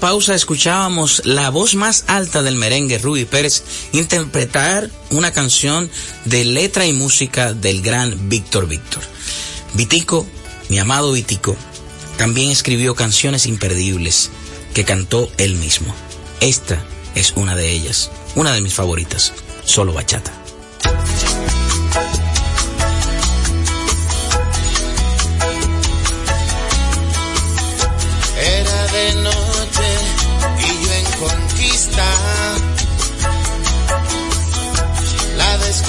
pausa 0.00 0.34
escuchábamos 0.34 1.22
la 1.26 1.50
voz 1.50 1.74
más 1.74 2.04
alta 2.08 2.42
del 2.42 2.56
merengue, 2.56 2.98
Rudy 2.98 3.26
Pérez, 3.26 3.62
interpretar 3.92 4.90
una 5.10 5.32
canción 5.32 5.90
de 6.24 6.44
letra 6.46 6.86
y 6.86 6.94
música 6.94 7.52
del 7.52 7.82
gran 7.82 8.28
Víctor 8.28 8.66
Víctor. 8.66 9.02
Vitico, 9.74 10.26
mi 10.70 10.78
amado 10.78 11.12
Vitico, 11.12 11.54
también 12.16 12.50
escribió 12.50 12.94
canciones 12.94 13.46
imperdibles 13.46 14.30
que 14.74 14.84
cantó 14.84 15.30
él 15.36 15.56
mismo. 15.56 15.94
Esta 16.40 16.82
es 17.14 17.34
una 17.36 17.54
de 17.54 17.70
ellas, 17.70 18.10
una 18.34 18.52
de 18.52 18.62
mis 18.62 18.74
favoritas, 18.74 19.34
solo 19.64 19.92
bachata. 19.92 20.39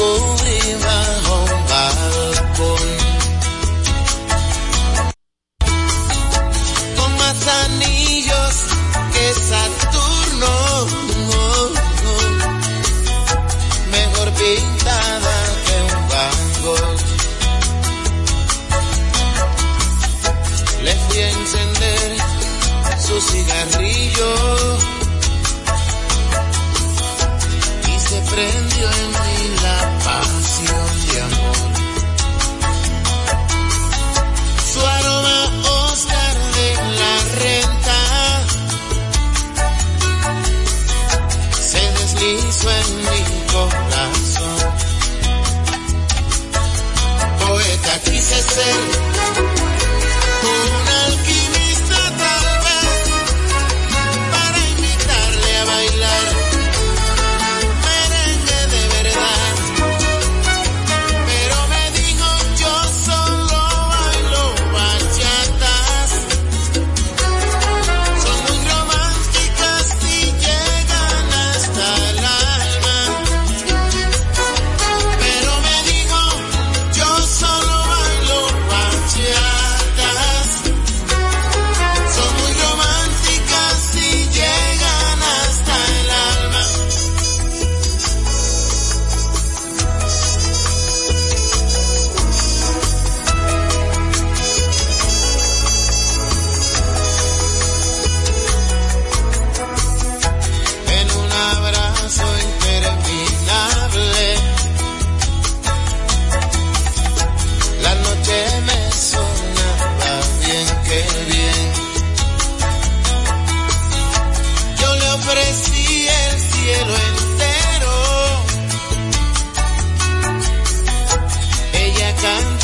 gold 0.02 0.42
in 0.42 0.80
my 0.80 1.04
heart. 1.26 1.41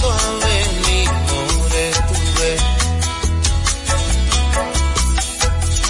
Todo 0.02 0.40
venimos, 0.40 1.18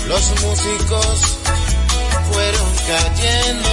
los 0.07 0.41
músicos 0.41 1.37
fueron 2.31 2.69
cayendo 2.87 3.69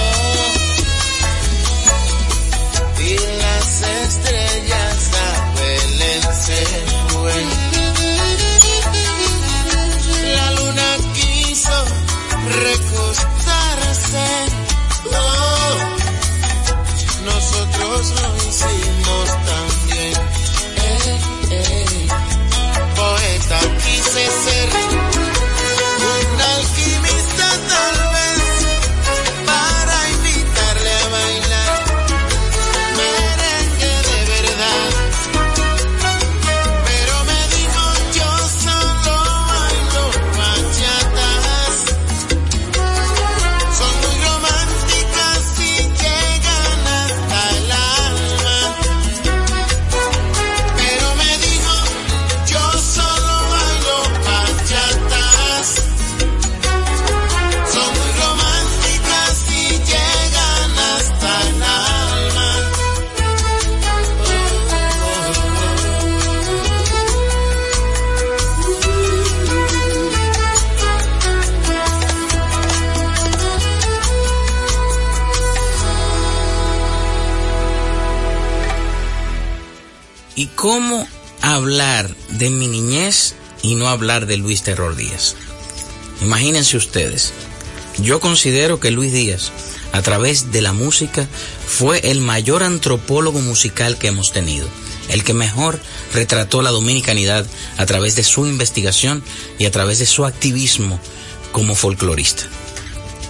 y 2.99 3.15
las 3.15 3.81
estrellas 3.81 5.11
abelense 5.55 6.65
fuel 7.07 7.47
y 10.07 10.25
la 10.35 10.51
luna 10.51 10.89
quiso 11.13 11.77
recostarse. 12.63 14.27
No 15.11 15.27
nosotros 17.25 18.01
lo 18.21 18.35
hicimos 18.37 19.27
tan 19.45 19.74
¿Cómo 80.65 81.07
hablar 81.43 82.09
de 82.27 82.49
mi 82.49 82.67
niñez 82.67 83.35
y 83.61 83.75
no 83.75 83.87
hablar 83.87 84.25
de 84.25 84.35
Luis 84.35 84.63
Terror 84.63 84.95
Díaz? 84.95 85.35
Imagínense 86.23 86.75
ustedes, 86.75 87.33
yo 87.99 88.19
considero 88.19 88.79
que 88.79 88.89
Luis 88.89 89.13
Díaz, 89.13 89.51
a 89.91 90.01
través 90.01 90.51
de 90.51 90.63
la 90.63 90.73
música, 90.73 91.27
fue 91.67 92.09
el 92.09 92.19
mayor 92.19 92.63
antropólogo 92.63 93.41
musical 93.41 93.99
que 93.99 94.07
hemos 94.07 94.31
tenido, 94.33 94.67
el 95.09 95.23
que 95.23 95.35
mejor 95.35 95.79
retrató 96.15 96.63
la 96.63 96.71
dominicanidad 96.71 97.45
a 97.77 97.85
través 97.85 98.15
de 98.15 98.23
su 98.23 98.47
investigación 98.47 99.23
y 99.59 99.67
a 99.67 99.71
través 99.71 99.99
de 99.99 100.07
su 100.07 100.25
activismo 100.25 100.99
como 101.51 101.75
folclorista. 101.75 102.41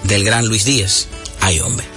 Del 0.04 0.24
gran 0.24 0.48
Luis 0.48 0.64
Díaz, 0.64 1.10
hay 1.42 1.60
hombre. 1.60 1.95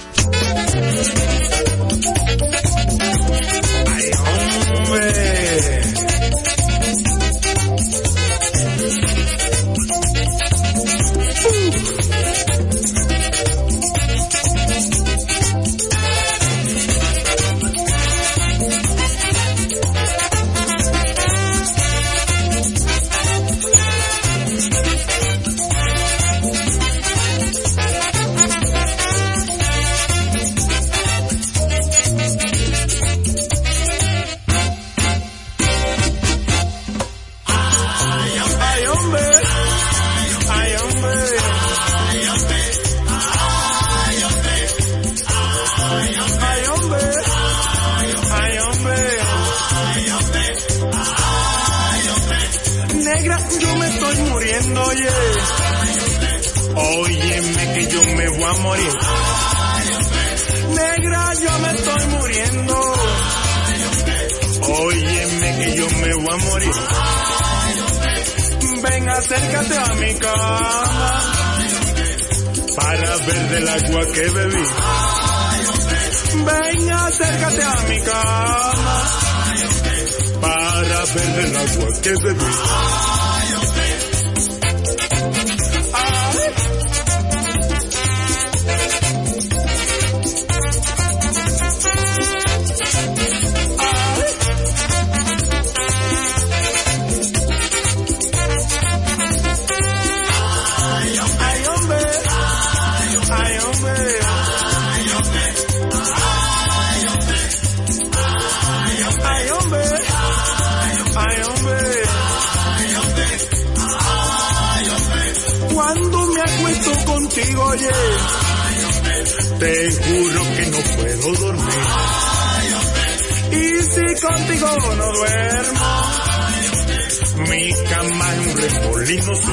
Remolino, 128.35 129.33
sí. 129.35 129.51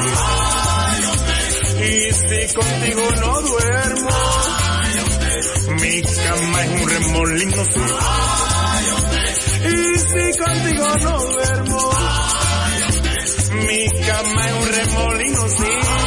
Y 1.79 2.13
si 2.13 2.55
contigo 2.55 3.03
no 3.21 3.41
duermo, 3.43 4.11
mi 5.81 6.03
cama 6.03 6.65
es 6.65 6.71
un 6.71 6.89
remolino. 6.89 7.63
Y 9.65 9.99
si 9.99 10.39
contigo 10.39 10.87
no 11.01 11.19
duermo, 11.19 11.91
mi 13.67 13.87
cama 14.07 14.49
es 14.49 14.55
un 14.55 14.69
remolino, 14.73 15.49
sí. 15.49 16.06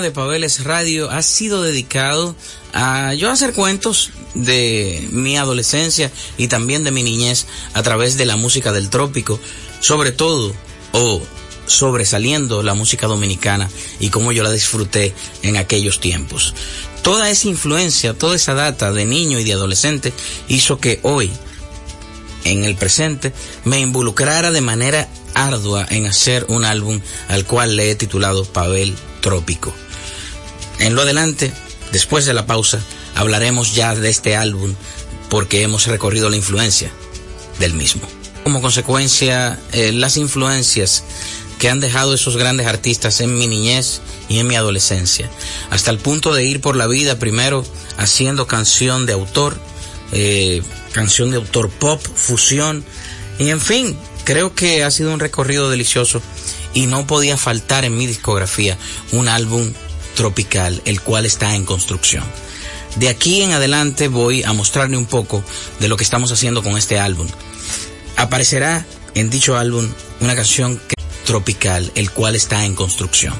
De 0.00 0.10
Pabeles 0.10 0.64
Radio 0.64 1.10
ha 1.10 1.22
sido 1.22 1.62
dedicado 1.62 2.34
a 2.72 3.14
yo 3.14 3.30
hacer 3.30 3.52
cuentos 3.52 4.10
de 4.34 5.06
mi 5.12 5.36
adolescencia 5.36 6.10
y 6.36 6.48
también 6.48 6.84
de 6.84 6.90
mi 6.90 7.02
niñez 7.02 7.46
a 7.74 7.82
través 7.82 8.16
de 8.16 8.24
la 8.24 8.36
música 8.36 8.72
del 8.72 8.90
trópico, 8.90 9.38
sobre 9.80 10.10
todo 10.10 10.52
o 10.92 11.22
sobresaliendo 11.66 12.62
la 12.62 12.74
música 12.74 13.06
dominicana 13.06 13.70
y 14.00 14.10
cómo 14.10 14.32
yo 14.32 14.42
la 14.42 14.50
disfruté 14.50 15.14
en 15.42 15.56
aquellos 15.56 16.00
tiempos. 16.00 16.54
Toda 17.02 17.30
esa 17.30 17.48
influencia, 17.48 18.14
toda 18.14 18.36
esa 18.36 18.54
data 18.54 18.92
de 18.92 19.04
niño 19.04 19.38
y 19.38 19.44
de 19.44 19.52
adolescente 19.52 20.12
hizo 20.48 20.78
que 20.78 20.98
hoy, 21.02 21.30
en 22.44 22.64
el 22.64 22.74
presente, 22.76 23.32
me 23.64 23.78
involucrara 23.80 24.50
de 24.50 24.60
manera 24.60 25.08
ardua 25.34 25.86
en 25.88 26.06
hacer 26.06 26.46
un 26.48 26.64
álbum 26.64 27.00
al 27.28 27.44
cual 27.44 27.76
le 27.76 27.90
he 27.90 27.94
titulado 27.94 28.44
Pavel 28.44 28.94
Trópico. 29.20 29.72
En 30.78 30.94
lo 30.94 31.02
adelante, 31.02 31.52
después 31.92 32.26
de 32.26 32.34
la 32.34 32.46
pausa, 32.46 32.80
hablaremos 33.14 33.74
ya 33.74 33.94
de 33.94 34.10
este 34.10 34.36
álbum 34.36 34.74
porque 35.28 35.62
hemos 35.62 35.86
recorrido 35.86 36.30
la 36.30 36.36
influencia 36.36 36.90
del 37.58 37.74
mismo. 37.74 38.02
Como 38.42 38.60
consecuencia, 38.60 39.58
eh, 39.72 39.92
las 39.92 40.16
influencias 40.16 41.04
que 41.58 41.70
han 41.70 41.80
dejado 41.80 42.14
esos 42.14 42.36
grandes 42.36 42.66
artistas 42.66 43.20
en 43.20 43.34
mi 43.36 43.46
niñez 43.46 44.00
y 44.28 44.38
en 44.38 44.46
mi 44.46 44.56
adolescencia, 44.56 45.30
hasta 45.70 45.90
el 45.90 45.98
punto 45.98 46.34
de 46.34 46.44
ir 46.44 46.60
por 46.60 46.76
la 46.76 46.86
vida 46.86 47.18
primero 47.18 47.64
haciendo 47.96 48.46
canción 48.46 49.06
de 49.06 49.12
autor, 49.12 49.58
eh, 50.12 50.62
canción 50.92 51.30
de 51.30 51.36
autor 51.36 51.70
pop, 51.70 52.00
fusión, 52.14 52.84
y 53.38 53.50
en 53.50 53.60
fin, 53.60 53.96
creo 54.24 54.54
que 54.54 54.84
ha 54.84 54.90
sido 54.90 55.12
un 55.12 55.20
recorrido 55.20 55.70
delicioso 55.70 56.22
y 56.72 56.86
no 56.86 57.06
podía 57.06 57.36
faltar 57.36 57.84
en 57.84 57.96
mi 57.96 58.06
discografía 58.06 58.76
un 59.12 59.28
álbum 59.28 59.72
tropical, 60.14 60.80
el 60.84 61.00
cual 61.00 61.26
está 61.26 61.54
en 61.54 61.64
construcción. 61.64 62.24
De 62.96 63.08
aquí 63.08 63.42
en 63.42 63.52
adelante 63.52 64.08
voy 64.08 64.42
a 64.44 64.52
mostrarle 64.52 64.96
un 64.96 65.06
poco 65.06 65.42
de 65.80 65.88
lo 65.88 65.96
que 65.96 66.04
estamos 66.04 66.30
haciendo 66.32 66.62
con 66.62 66.76
este 66.76 66.98
álbum. 66.98 67.26
Aparecerá 68.16 68.86
en 69.14 69.30
dicho 69.30 69.56
álbum 69.56 69.88
una 70.20 70.36
canción 70.36 70.76
que- 70.88 70.94
tropical, 71.24 71.90
el 71.94 72.10
cual 72.10 72.36
está 72.36 72.64
en 72.64 72.74
construcción. 72.74 73.34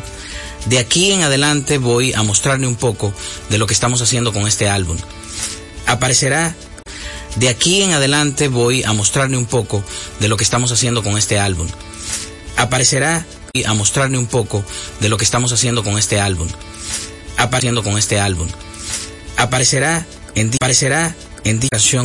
De 0.66 0.78
aquí 0.78 1.12
en 1.12 1.22
adelante 1.22 1.78
voy 1.78 2.14
a 2.14 2.22
mostrarle 2.22 2.66
un 2.66 2.76
poco 2.76 3.12
de 3.50 3.58
lo 3.58 3.66
que 3.66 3.74
estamos 3.74 4.00
haciendo 4.00 4.32
con 4.32 4.48
este 4.48 4.68
álbum. 4.68 4.96
Aparecerá 5.86 6.54
de 7.36 7.48
aquí 7.48 7.82
en 7.82 7.92
adelante 7.92 8.48
voy 8.48 8.84
a 8.84 8.92
mostrarle 8.92 9.36
un 9.36 9.46
poco 9.46 9.84
de 10.20 10.28
lo 10.28 10.36
que 10.36 10.44
estamos 10.44 10.72
haciendo 10.72 11.02
con 11.02 11.18
este 11.18 11.38
álbum. 11.38 11.68
Aparecerá 12.56 13.26
a 13.62 13.72
mostrarle 13.72 14.18
un 14.18 14.26
poco 14.26 14.64
de 14.98 15.08
lo 15.08 15.16
que 15.16 15.24
estamos 15.24 15.52
haciendo 15.52 15.84
con 15.84 15.96
este 15.96 16.20
álbum. 16.20 16.48
Apareciendo 17.36 17.84
con 17.84 17.96
este 17.96 18.18
álbum. 18.18 18.48
Aparecerá 19.36 20.06
en 20.34 20.50
aparecerá 20.60 21.14
en 21.44 21.60
canción 21.68 22.02